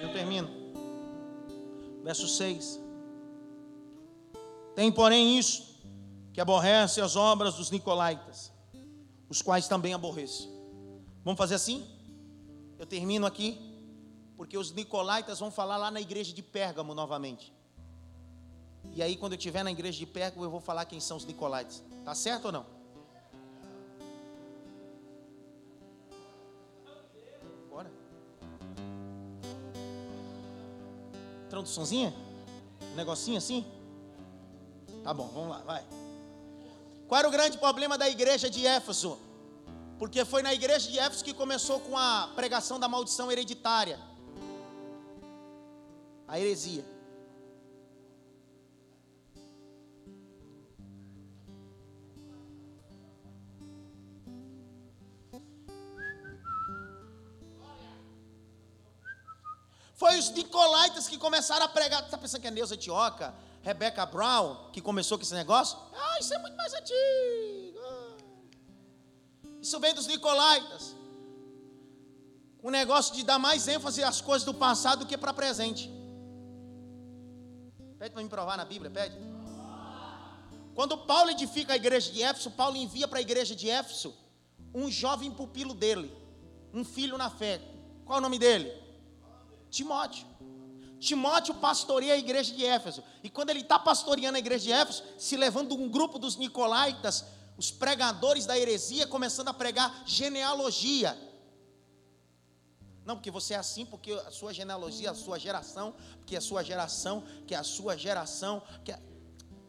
[0.00, 0.48] Eu termino.
[2.02, 2.80] Verso 6.
[4.74, 5.72] Tem, porém, isso
[6.32, 8.50] que aborrece as obras dos nicolaítas,
[9.28, 10.50] os quais também aborreço.
[11.24, 11.86] Vamos fazer assim?
[12.82, 13.60] Eu termino aqui
[14.36, 17.54] porque os nicolaitas vão falar lá na igreja de Pérgamo novamente.
[18.92, 21.24] E aí, quando eu estiver na igreja de Pérgamo, eu vou falar quem são os
[21.24, 21.80] nicolaitas.
[22.04, 22.66] Tá certo ou não?
[27.70, 27.88] Bora.
[31.48, 32.12] Traduçãozinha?
[32.90, 33.64] Um negocinho assim?
[35.04, 35.84] Tá bom, vamos lá, vai.
[37.06, 39.16] Qual era o grande problema da igreja de Éfeso?
[40.02, 44.00] Porque foi na igreja de Éfeso que começou com a pregação da maldição hereditária
[46.26, 46.84] a heresia.
[59.94, 62.02] Foi os Nicolaitas que começaram a pregar.
[62.02, 63.32] Está pensando que é Neuza Etioca,
[63.62, 65.78] Rebecca Brown, que começou com esse negócio?
[65.94, 67.51] Ah, isso é muito mais antigo.
[69.62, 70.96] Isso vem dos Nicolaitas.
[72.60, 75.88] O negócio de dar mais ênfase às coisas do passado do que para presente.
[77.98, 79.16] Pede para me provar na Bíblia, pede.
[80.74, 84.14] Quando Paulo edifica a igreja de Éfeso, Paulo envia para a igreja de Éfeso
[84.74, 86.10] um jovem pupilo dele,
[86.72, 87.60] um filho na fé.
[88.04, 88.72] Qual o nome dele?
[89.70, 90.26] Timóteo.
[90.98, 93.02] Timóteo pastoreia a igreja de Éfeso.
[93.22, 97.24] E quando ele está pastoreando a igreja de Éfeso, se levando um grupo dos Nicolaitas,
[97.56, 101.16] os pregadores da heresia, começando a pregar genealogia.
[103.04, 106.62] Não, porque você é assim, porque a sua genealogia, a sua geração, porque a sua
[106.62, 109.02] geração, que a sua geração, que é...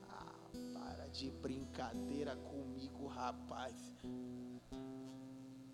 [0.09, 0.25] Ah,
[0.73, 3.75] para de brincadeira comigo, rapaz.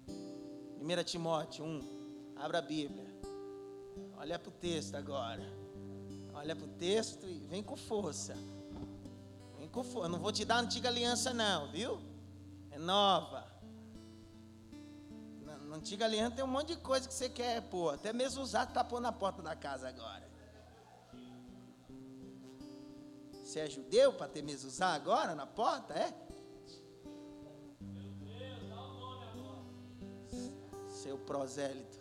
[0.07, 3.05] 1 Timóteo 1, abra a Bíblia.
[4.17, 5.43] Olha para o texto agora.
[6.33, 8.35] Olha para o texto e vem com força.
[9.79, 10.07] Com força.
[10.07, 12.01] Eu não vou te dar a antiga aliança, não, viu?
[12.69, 13.47] É nova.
[15.45, 17.93] Na, na antiga aliança tem um monte de coisa que você quer pôr.
[17.93, 20.29] Até mesmo usar, tá pondo na porta da casa agora.
[23.31, 25.93] Você é judeu para ter usar agora na porta?
[25.93, 26.13] É?
[30.89, 31.99] Seu prosélito.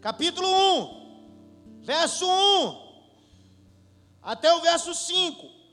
[0.00, 2.84] Capítulo 1, verso 1
[4.22, 5.63] até o verso 5.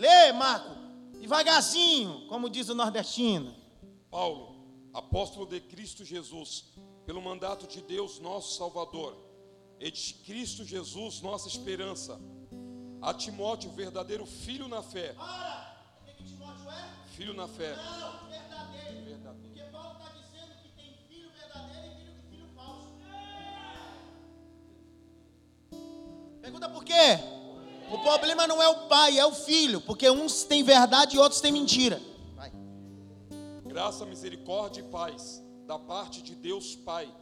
[0.00, 0.74] Lê, Marco,
[1.20, 3.54] devagarzinho, como diz o nordestino.
[4.10, 4.56] Paulo,
[4.94, 6.72] apóstolo de Cristo Jesus,
[7.04, 9.14] pelo mandato de Deus, nosso Salvador,
[9.78, 12.18] e de Cristo Jesus, nossa esperança,
[13.02, 15.12] a Timóteo, verdadeiro filho na fé.
[15.12, 15.76] Para!
[16.00, 16.88] O que, que Timóteo é?
[17.14, 17.76] Filho na fé.
[17.76, 19.04] Não, verdadeiro.
[19.04, 19.48] Verdadeiro.
[19.48, 22.88] Porque Paulo está dizendo que tem filho verdadeiro e filho, filho falso.
[26.40, 27.39] Pergunta por quê?
[27.90, 29.80] O problema não é o pai, é o filho.
[29.80, 32.00] Porque uns têm verdade e outros têm mentira.
[32.34, 32.52] Vai.
[33.66, 37.12] Graça, misericórdia e paz da parte de Deus Pai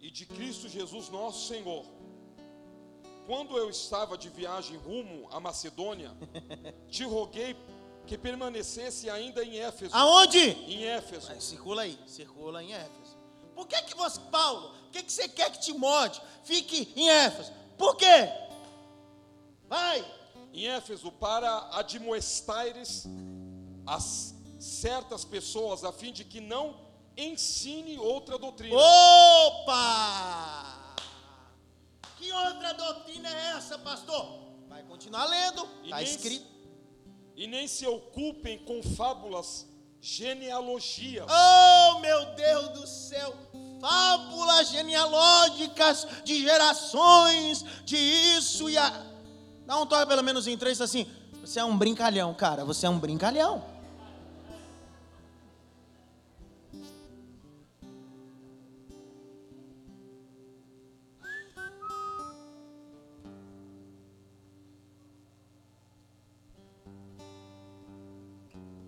[0.00, 1.84] e de Cristo Jesus nosso Senhor.
[3.26, 6.16] Quando eu estava de viagem rumo à Macedônia,
[6.88, 7.56] te roguei
[8.06, 9.94] que permanecesse ainda em Éfeso.
[9.94, 10.38] Aonde?
[10.38, 11.26] Em Éfeso.
[11.26, 13.18] Vai, circula aí, circula em Éfeso.
[13.54, 17.52] Por que que você, Paulo, por que que você quer que Timóteo fique em Éfeso?
[17.76, 18.47] Por quê?
[19.68, 20.04] Vai.
[20.52, 23.06] Em Éfeso para admoestares
[23.86, 28.76] as certas pessoas a fim de que não ensine outra doutrina.
[28.76, 30.16] Opa!
[32.16, 34.40] Que outra doutrina é essa, pastor?
[34.68, 36.46] Vai continuar lendo, está escrito.
[37.36, 39.66] E nem se ocupem com fábulas,
[40.00, 41.26] genealogias.
[41.30, 43.34] Oh, meu Deus do céu!
[43.80, 49.06] Fábulas genealógicas de gerações, de isso e a.
[49.68, 51.06] Dá um toque pelo menos em três assim.
[51.42, 52.64] Você é um brincalhão, cara.
[52.64, 53.62] Você é um brincalhão.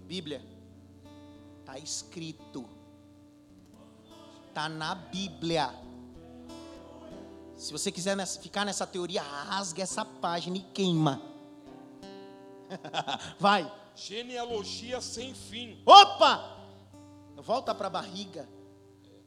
[0.06, 0.42] Bíblia.
[1.60, 2.66] Está escrito.
[4.48, 5.89] Está na Bíblia.
[7.60, 11.20] Se você quiser nessa- ficar nessa teoria, rasga essa página e queima.
[13.38, 13.70] Vai.
[13.94, 15.82] Genealogia sem fim.
[15.84, 16.56] Opa!
[17.36, 18.48] Volta para a barriga.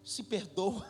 [0.03, 0.83] Se perdoa.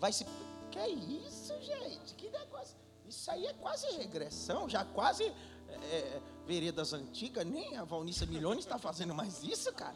[0.00, 0.26] Vai se.
[0.72, 2.14] Que é isso, gente?
[2.16, 2.76] Que negócio.
[3.06, 5.22] Isso aí é quase regressão, já quase
[5.68, 7.46] é, veredas antigas.
[7.46, 9.94] Nem a Valnícia Milhões está fazendo mais isso, cara.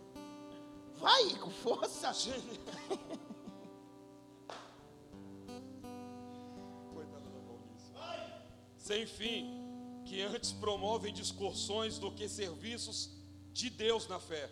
[1.00, 2.12] Vai com força.
[8.90, 9.48] Sem fim,
[10.04, 13.08] que antes promovem discussões do que serviços
[13.52, 14.50] de Deus na fé.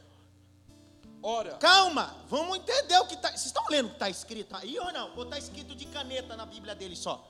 [1.20, 3.31] Ora, Calma, vamos entender o que está.
[3.31, 5.10] Vocês estão lendo o que está escrito aí ou não?
[5.16, 7.28] Ou está escrito de caneta na Bíblia dele só?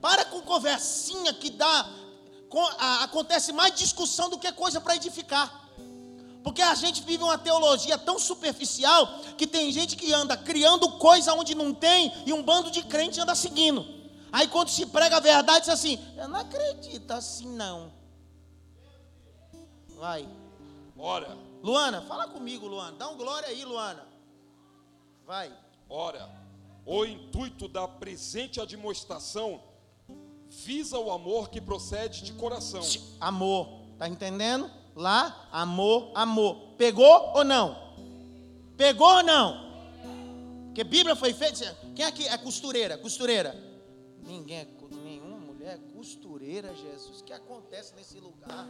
[0.00, 1.88] Para com conversinha que dá.
[2.48, 5.68] com- a- acontece mais discussão do que coisa para edificar.
[6.42, 9.06] Porque a gente vive uma teologia tão superficial
[9.38, 13.20] que tem gente que anda criando coisa onde não tem e um bando de crente
[13.20, 14.03] anda seguindo.
[14.34, 17.92] Aí quando se prega a verdade, diz assim: Eu não acredito assim não.
[19.96, 20.28] Vai.
[20.98, 22.96] ora, Luana, fala comigo, Luana.
[22.98, 24.04] Dá um glória aí, Luana.
[25.24, 25.56] Vai.
[25.88, 26.28] ora,
[26.84, 29.62] o intuito da presente admoestação
[30.48, 32.82] visa o amor que procede de coração.
[33.20, 33.84] Amor.
[33.96, 34.68] Tá entendendo?
[34.96, 36.74] Lá, amor, amor.
[36.76, 37.94] Pegou ou não?
[38.76, 39.64] Pegou ou não?
[40.66, 41.78] Porque Bíblia foi feita.
[41.94, 42.98] Quem aqui é costureira?
[42.98, 43.73] Costureira.
[44.34, 44.68] Ninguém é,
[45.04, 47.20] nenhuma mulher é costureira, Jesus.
[47.20, 48.66] O que acontece nesse lugar?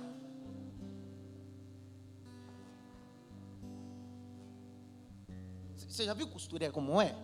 [5.89, 7.17] Você já viu costureira como é?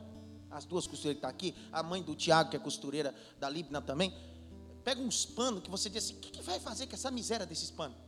[0.51, 3.51] As duas costureiras que estão tá aqui, a mãe do Tiago, que é costureira da
[3.51, 4.11] Libna também.
[4.83, 7.45] Pega uns panos que você diz assim: o que, que vai fazer com essa miséria
[7.45, 7.99] desses panos?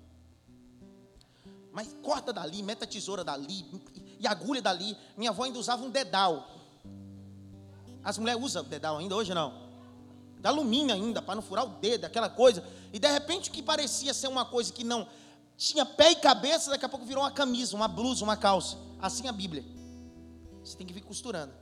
[1.71, 3.67] Mas corta dali, meta a tesoura dali
[4.19, 4.97] e agulha dali.
[5.15, 6.49] Minha avó ainda usava um dedal.
[8.03, 9.72] As mulheres usam dedal ainda hoje não?
[10.43, 12.65] De alumínio ainda, para não furar o dedo, aquela coisa.
[12.93, 15.07] E de repente o que parecia ser uma coisa que não
[15.57, 18.77] tinha pé e cabeça, daqui a pouco virou uma camisa, uma blusa, uma calça.
[19.01, 19.65] Assim a Bíblia.
[20.65, 21.53] Você tem que vir costurando.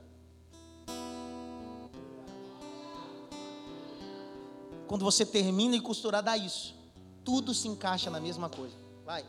[4.87, 6.73] Quando você termina e costurar, dá isso.
[7.23, 8.75] Tudo se encaixa na mesma coisa.
[9.05, 9.23] Vai.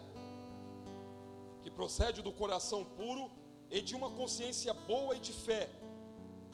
[1.63, 3.31] Que procede do coração puro
[3.71, 5.69] e de uma consciência boa e de fé,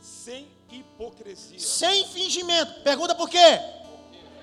[0.00, 1.58] sem hipocrisia.
[1.58, 2.80] Sem fingimento.
[2.82, 3.60] Pergunta por quê?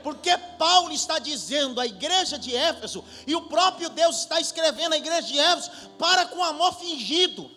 [0.04, 4.98] Porque Paulo está dizendo à igreja de Éfeso, e o próprio Deus está escrevendo à
[4.98, 7.50] igreja de Éfeso, para com amor fingido.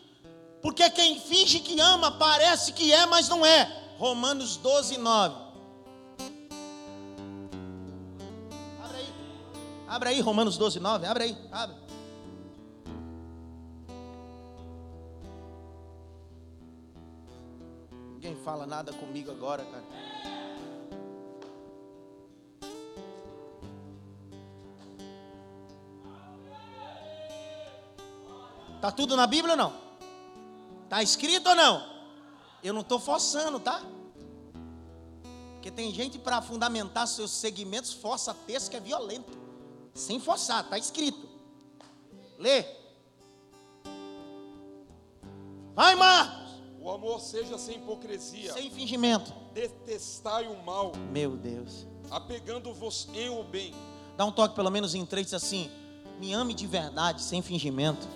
[0.63, 3.71] Porque quem finge que ama parece que é, mas não é.
[3.99, 5.37] Romanos 12, 9.
[8.83, 9.15] Abre aí.
[9.87, 11.07] Abre aí, Romanos 12, 9.
[11.07, 11.39] Abre aí.
[11.53, 11.88] Abre.
[18.29, 19.85] Ninguém fala nada comigo agora, cara.
[28.83, 29.73] Tá tudo na Bíblia ou não?
[30.85, 31.83] Está escrito ou não?
[32.63, 33.81] Eu não estou forçando, tá?
[35.55, 39.39] Porque tem gente para fundamentar seus segmentos, força texto que é violento.
[39.95, 41.27] Sem forçar, está escrito.
[42.37, 42.63] Lê.
[45.75, 46.38] Vai, Marcos.
[46.89, 48.51] O amor seja sem hipocrisia.
[48.55, 49.31] Sem fingimento.
[49.53, 50.93] Detestai o mal.
[51.13, 51.87] Meu Deus.
[52.11, 53.75] Apegando-vos em o bem.
[54.17, 55.71] Dá um toque pelo menos em três assim.
[56.19, 58.09] Me ame de verdade, sem fingimento.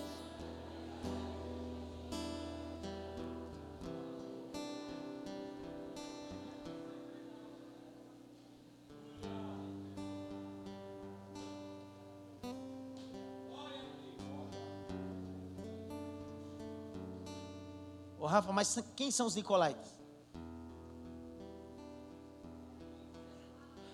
[18.33, 19.91] Rafa, mas quem são os Nicolaitas?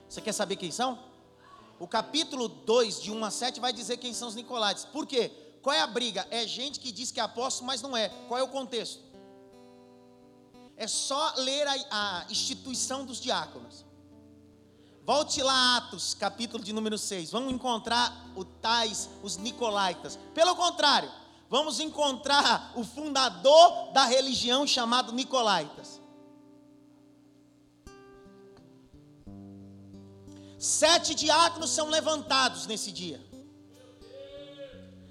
[0.07, 0.97] Você quer saber quem são?
[1.79, 4.85] O capítulo 2, de 1 a 7, vai dizer quem são os Nicolaitas.
[4.85, 5.31] Por quê?
[5.61, 6.25] Qual é a briga?
[6.31, 8.09] É gente que diz que é apóstolo, mas não é.
[8.27, 9.03] Qual é o contexto?
[10.75, 13.85] É só ler a, a instituição dos diáconos.
[15.05, 17.31] Volte lá Atos, capítulo de número 6.
[17.31, 20.17] Vamos encontrar o tais, os Nicolaitas.
[20.33, 21.11] Pelo contrário,
[21.49, 25.99] vamos encontrar o fundador da religião chamado Nicolaitas.
[30.59, 33.19] Sete diáconos são levantados nesse dia.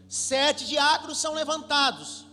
[0.09, 2.25] Sete diáconos são levantados.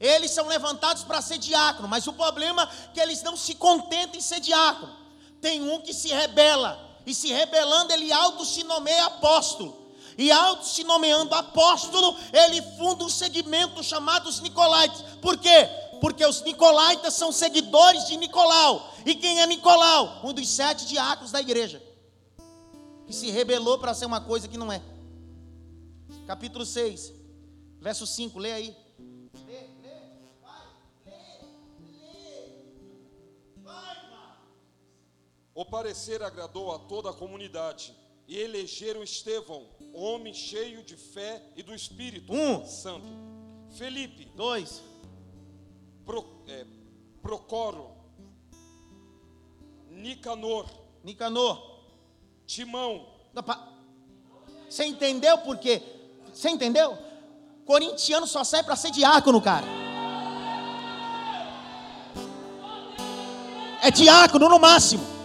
[0.00, 4.18] Eles são levantados para ser diácono, mas o problema é que eles não se contentam
[4.18, 4.96] em ser diácono.
[5.40, 9.77] Tem um que se rebela, e se rebelando, ele auto se nomeia apóstolo
[10.18, 15.00] e auto se nomeando apóstolo, ele funda um segmento chamado os Nicolaites.
[15.22, 15.68] Por quê?
[16.00, 18.92] Porque os Nicolaitas são seguidores de Nicolau.
[19.06, 20.20] E quem é Nicolau?
[20.24, 21.80] Um dos sete diáconos da igreja.
[23.06, 24.82] Que se rebelou para ser uma coisa que não é.
[26.26, 27.12] Capítulo 6,
[27.80, 28.76] verso 5, lê aí.
[29.46, 29.98] Lê, lê,
[30.42, 30.66] vai,
[31.06, 31.12] lê,
[31.80, 32.62] lê.
[33.62, 33.96] Vai,
[35.54, 37.94] O parecer agradou a toda a comunidade
[38.26, 42.64] e elegeram Estevão homem cheio de fé e do Espírito um.
[42.64, 43.06] Santo.
[43.76, 44.26] Felipe.
[44.34, 44.82] Dois.
[46.04, 46.64] Pro, é,
[47.22, 47.90] Procoro.
[49.90, 50.66] Nicanor.
[51.02, 51.80] Nicanor.
[52.46, 53.06] Timão.
[54.68, 55.82] Você entendeu por quê?
[56.32, 56.96] Você entendeu?
[57.64, 59.66] Corintiano só serve para ser diácono, cara.
[63.82, 65.17] É diácono no máximo.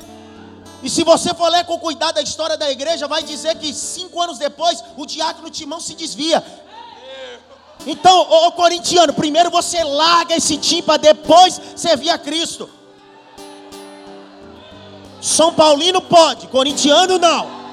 [0.83, 4.21] E se você for ler com cuidado a história da igreja, vai dizer que cinco
[4.21, 6.43] anos depois o diácono Timão se desvia.
[7.87, 12.69] Então, ô, ô corintiano, primeiro você larga esse time para depois servir a Cristo.
[15.21, 17.63] São Paulino pode, corintiano não.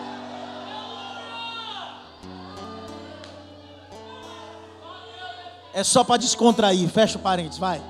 [5.74, 7.82] É só para descontrair, fecha o parênteses, vai.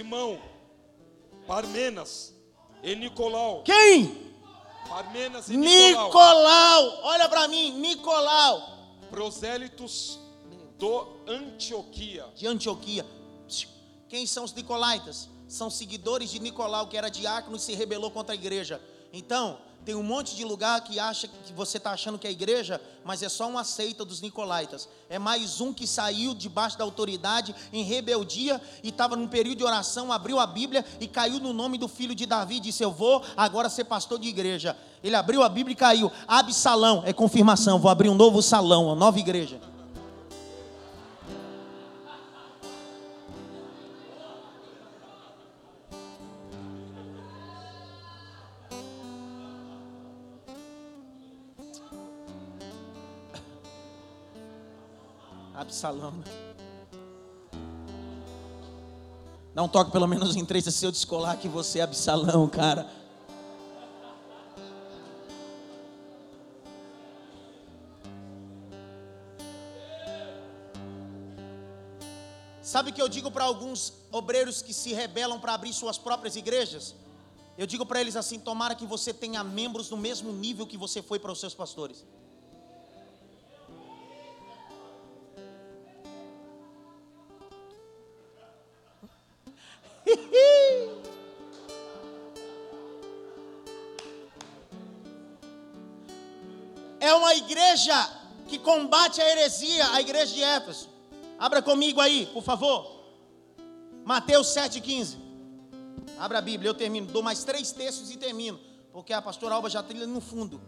[0.00, 0.40] Timão,
[1.46, 2.34] Parmenas
[2.82, 3.62] e Nicolau.
[3.62, 4.32] Quem?
[4.88, 6.06] Parmenas e Nicolau.
[6.06, 7.00] Nicolau.
[7.02, 8.78] Olha para mim, Nicolau.
[9.10, 10.18] prosélitos
[10.78, 12.26] do Antioquia.
[12.34, 13.04] de Antioquia.
[14.08, 15.28] Quem são os nicolaítas?
[15.46, 18.80] São seguidores de Nicolau, que era diácono e se rebelou contra a igreja.
[19.12, 22.80] Então, tem um monte de lugar que acha que você está achando que é igreja,
[23.04, 24.88] mas é só uma seita dos nicolaítas.
[25.08, 29.64] É mais um que saiu debaixo da autoridade em rebeldia e estava num período de
[29.64, 32.92] oração, abriu a Bíblia e caiu no nome do filho de Davi e disse: Eu
[32.92, 34.76] vou agora ser pastor de igreja.
[35.02, 36.12] Ele abriu a Bíblia e caiu.
[36.28, 39.69] Absalão, é confirmação, vou abrir um novo salão, uma nova igreja.
[55.80, 56.12] Absalão.
[56.12, 56.24] né?
[59.54, 62.86] Dá um toque pelo menos em três se eu descolar que você é Absalão, cara.
[72.62, 76.36] Sabe o que eu digo para alguns obreiros que se rebelam para abrir suas próprias
[76.36, 76.94] igrejas?
[77.56, 81.02] Eu digo para eles assim: tomara que você tenha membros no mesmo nível que você
[81.02, 82.04] foi para os seus pastores.
[97.00, 97.94] É uma igreja
[98.46, 100.88] que combate a heresia, a igreja de Éfeso.
[101.38, 103.00] Abra comigo aí, por favor.
[104.04, 105.16] Mateus 7,15.
[106.18, 107.06] Abra a Bíblia, eu termino.
[107.06, 108.60] Dou mais três textos e termino.
[108.92, 110.60] Porque a pastora Alba já trilha no fundo,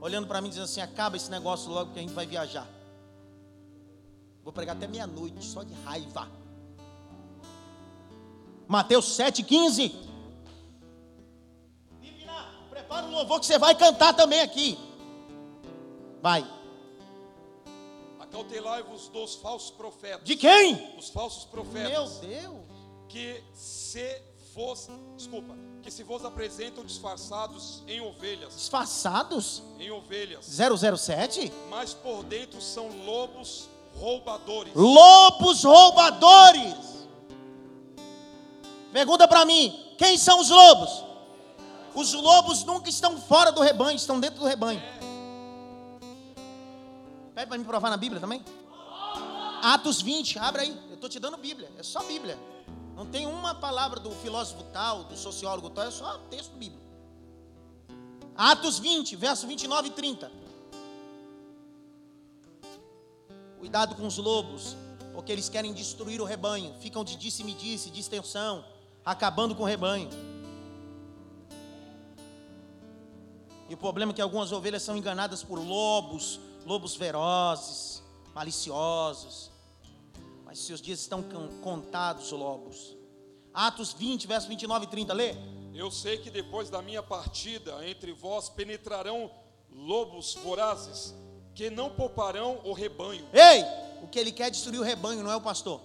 [0.00, 2.66] olhando para mim dizendo assim: acaba esse negócio logo que a gente vai viajar.
[4.42, 6.28] Vou pregar até meia-noite, só de raiva.
[8.68, 9.92] Mateus 7,15.
[12.00, 14.78] Divina, prepara o louvor que você vai cantar também aqui.
[16.22, 16.44] Vai.
[18.18, 20.24] Acautelai-vos dos falsos profetas.
[20.24, 20.94] De quem?
[20.98, 22.18] Os falsos Meu profetas.
[22.18, 22.56] Deus.
[23.08, 24.20] que se
[24.54, 29.62] vos, desculpa, que se vos apresentam disfarçados em ovelhas, Disfarçados?
[29.78, 31.52] em ovelhas, 007?
[31.70, 33.68] mas por dentro são lobos
[33.98, 34.72] roubadores.
[34.74, 36.95] Lobos roubadores.
[38.96, 41.04] Pergunta para mim: quem são os lobos?
[41.94, 44.82] Os lobos nunca estão fora do rebanho, estão dentro do rebanho.
[47.34, 48.42] Pede para me provar na Bíblia também.
[49.62, 50.80] Atos 20, abre aí.
[50.88, 52.38] Eu estou te dando Bíblia, é só Bíblia.
[52.94, 56.82] Não tem uma palavra do filósofo tal, do sociólogo tal, é só texto bíblico.
[58.34, 60.32] Atos 20, verso 29 e 30.
[63.58, 64.74] Cuidado com os lobos,
[65.12, 66.74] porque eles querem destruir o rebanho.
[66.80, 68.64] Ficam de disse-me-disse, de extensão,
[69.06, 70.10] acabando com o rebanho.
[73.68, 78.02] E o problema é que algumas ovelhas são enganadas por lobos, lobos ferozes,
[78.34, 79.50] maliciosos.
[80.44, 82.96] Mas seus dias estão con- contados, lobos.
[83.54, 85.34] Atos 20, verso 29 e 30, lê.
[85.74, 89.30] Eu sei que depois da minha partida entre vós penetrarão
[89.70, 91.14] lobos vorazes
[91.54, 93.26] que não pouparão o rebanho.
[93.32, 93.62] Ei,
[94.02, 95.80] o que ele quer é destruir o rebanho, não é o pastor.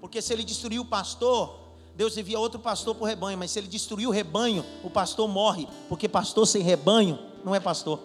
[0.00, 1.63] Porque se ele destruir o pastor,
[1.94, 3.38] Deus envia outro pastor para o rebanho.
[3.38, 5.68] Mas se ele destruir o rebanho, o pastor morre.
[5.88, 8.00] Porque pastor sem rebanho não é pastor.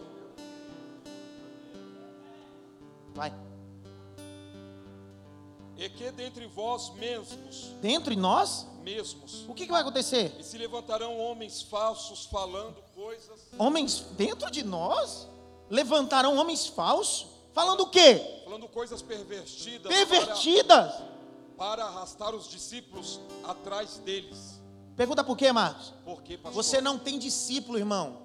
[3.14, 3.34] Vai.
[5.78, 10.36] E que dentre vós mesmos, Dentro de nós, mesmos, o que, que vai acontecer?
[10.38, 15.28] e se levantarão homens falsos falando coisas, Homens dentro de nós
[15.70, 18.42] levantarão homens falsos, falando o quê?
[18.44, 20.94] falando coisas pervertidas, Pervertidas.
[20.96, 21.19] Para,
[21.60, 24.62] para arrastar os discípulos atrás deles.
[24.96, 25.94] Pergunta por quê, Marcos?
[26.06, 26.64] Por quê, pastor?
[26.64, 28.18] Você não tem discípulo, irmão.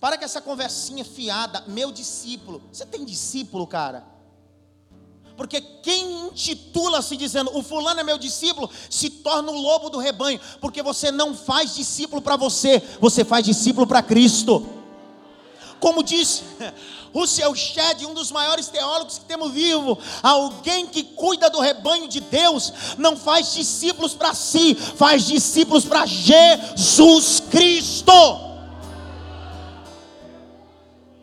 [0.00, 2.62] Para com essa conversinha fiada, meu discípulo.
[2.72, 4.06] Você tem discípulo, cara?
[5.36, 10.40] Porque quem intitula-se dizendo, o fulano é meu discípulo, se torna o lobo do rebanho.
[10.62, 14.66] Porque você não faz discípulo para você, você faz discípulo para Cristo.
[15.78, 16.42] Como disse
[17.12, 22.08] o seu Shed, um dos maiores teólogos que temos vivo, alguém que cuida do rebanho
[22.08, 28.12] de Deus, não faz discípulos para si, faz discípulos para Jesus Cristo.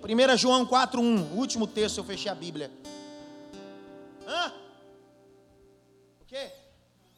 [0.04, 2.72] 1 João 4,1, o último texto, eu fechei a Bíblia.
[4.26, 4.54] Hã?
[6.22, 6.52] O quê?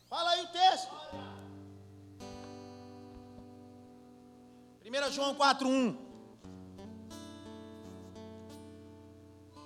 [0.10, 0.92] Fala aí o texto.
[4.84, 6.09] 1 João 4,1.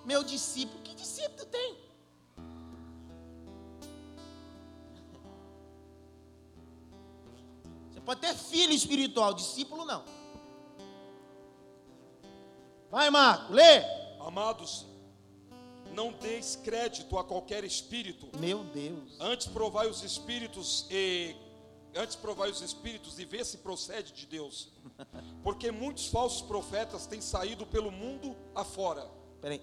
[0.06, 1.78] Meu discípulo, que discípulo tu tem?
[7.92, 10.04] Você pode ter filho espiritual, discípulo não.
[12.92, 13.82] Vai, Marco, lê.
[14.20, 14.86] Amados,
[15.94, 18.28] Não deis crédito a qualquer espírito.
[18.40, 19.16] Meu Deus.
[19.20, 21.36] Antes provai os espíritos e
[21.96, 24.70] antes provai os espíritos e vê se procede de Deus.
[25.44, 29.08] Porque muitos falsos profetas têm saído pelo mundo afora.
[29.40, 29.62] Peraí.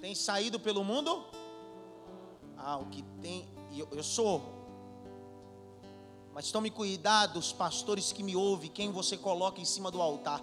[0.00, 1.24] Tem saído pelo mundo?
[2.56, 3.48] Ah, o que tem.
[3.76, 4.42] Eu, eu sou.
[6.32, 10.42] Mas tome cuidado, os pastores que me ouvem, quem você coloca em cima do altar.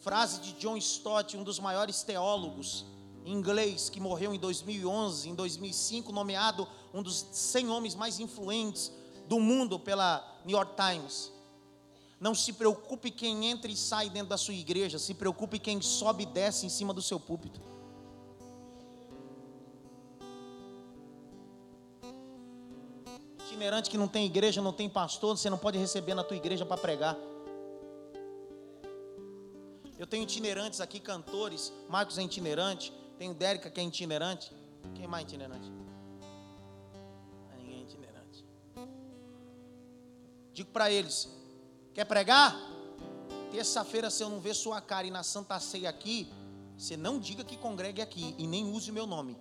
[0.00, 2.84] Frase de John Stott, um dos maiores teólogos
[3.24, 8.92] inglês que morreu em 2011, em 2005, nomeado um dos 100 homens mais influentes
[9.26, 11.32] do mundo pela New York Times.
[12.20, 16.24] Não se preocupe quem entra e sai dentro da sua igreja, se preocupe quem sobe
[16.24, 17.60] e desce em cima do seu púlpito.
[23.58, 26.64] Itinerante que não tem igreja, não tem pastor, você não pode receber na tua igreja
[26.64, 27.16] para pregar.
[29.98, 31.72] Eu tenho itinerantes aqui, cantores.
[31.88, 32.92] Marcos é itinerante.
[33.18, 34.52] Tem o Dérica que é itinerante.
[34.94, 35.72] Quem mais é itinerante?
[37.56, 38.46] Ninguém é itinerante.
[40.54, 41.28] Digo para eles:
[41.92, 42.56] quer pregar?
[43.50, 46.32] Terça-feira, se eu não ver sua cara e na Santa Ceia aqui,
[46.76, 49.36] você não diga que congregue aqui e nem use o meu nome.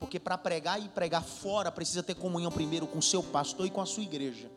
[0.00, 3.70] Porque para pregar e pregar fora, precisa ter comunhão primeiro com o seu pastor e
[3.70, 4.50] com a sua igreja.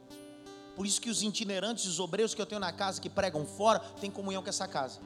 [0.74, 3.80] Por isso que os itinerantes, os obreiros que eu tenho na casa que pregam fora,
[3.80, 5.02] têm comunhão com essa casa.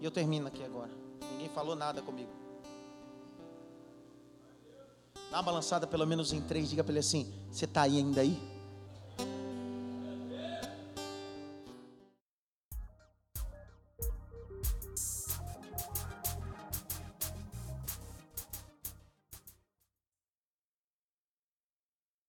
[0.00, 0.90] E eu termino aqui agora.
[1.32, 2.30] Ninguém falou nada comigo.
[5.30, 8.20] Dá uma balançada pelo menos em três, diga para ele assim: Você está aí ainda
[8.20, 8.55] aí?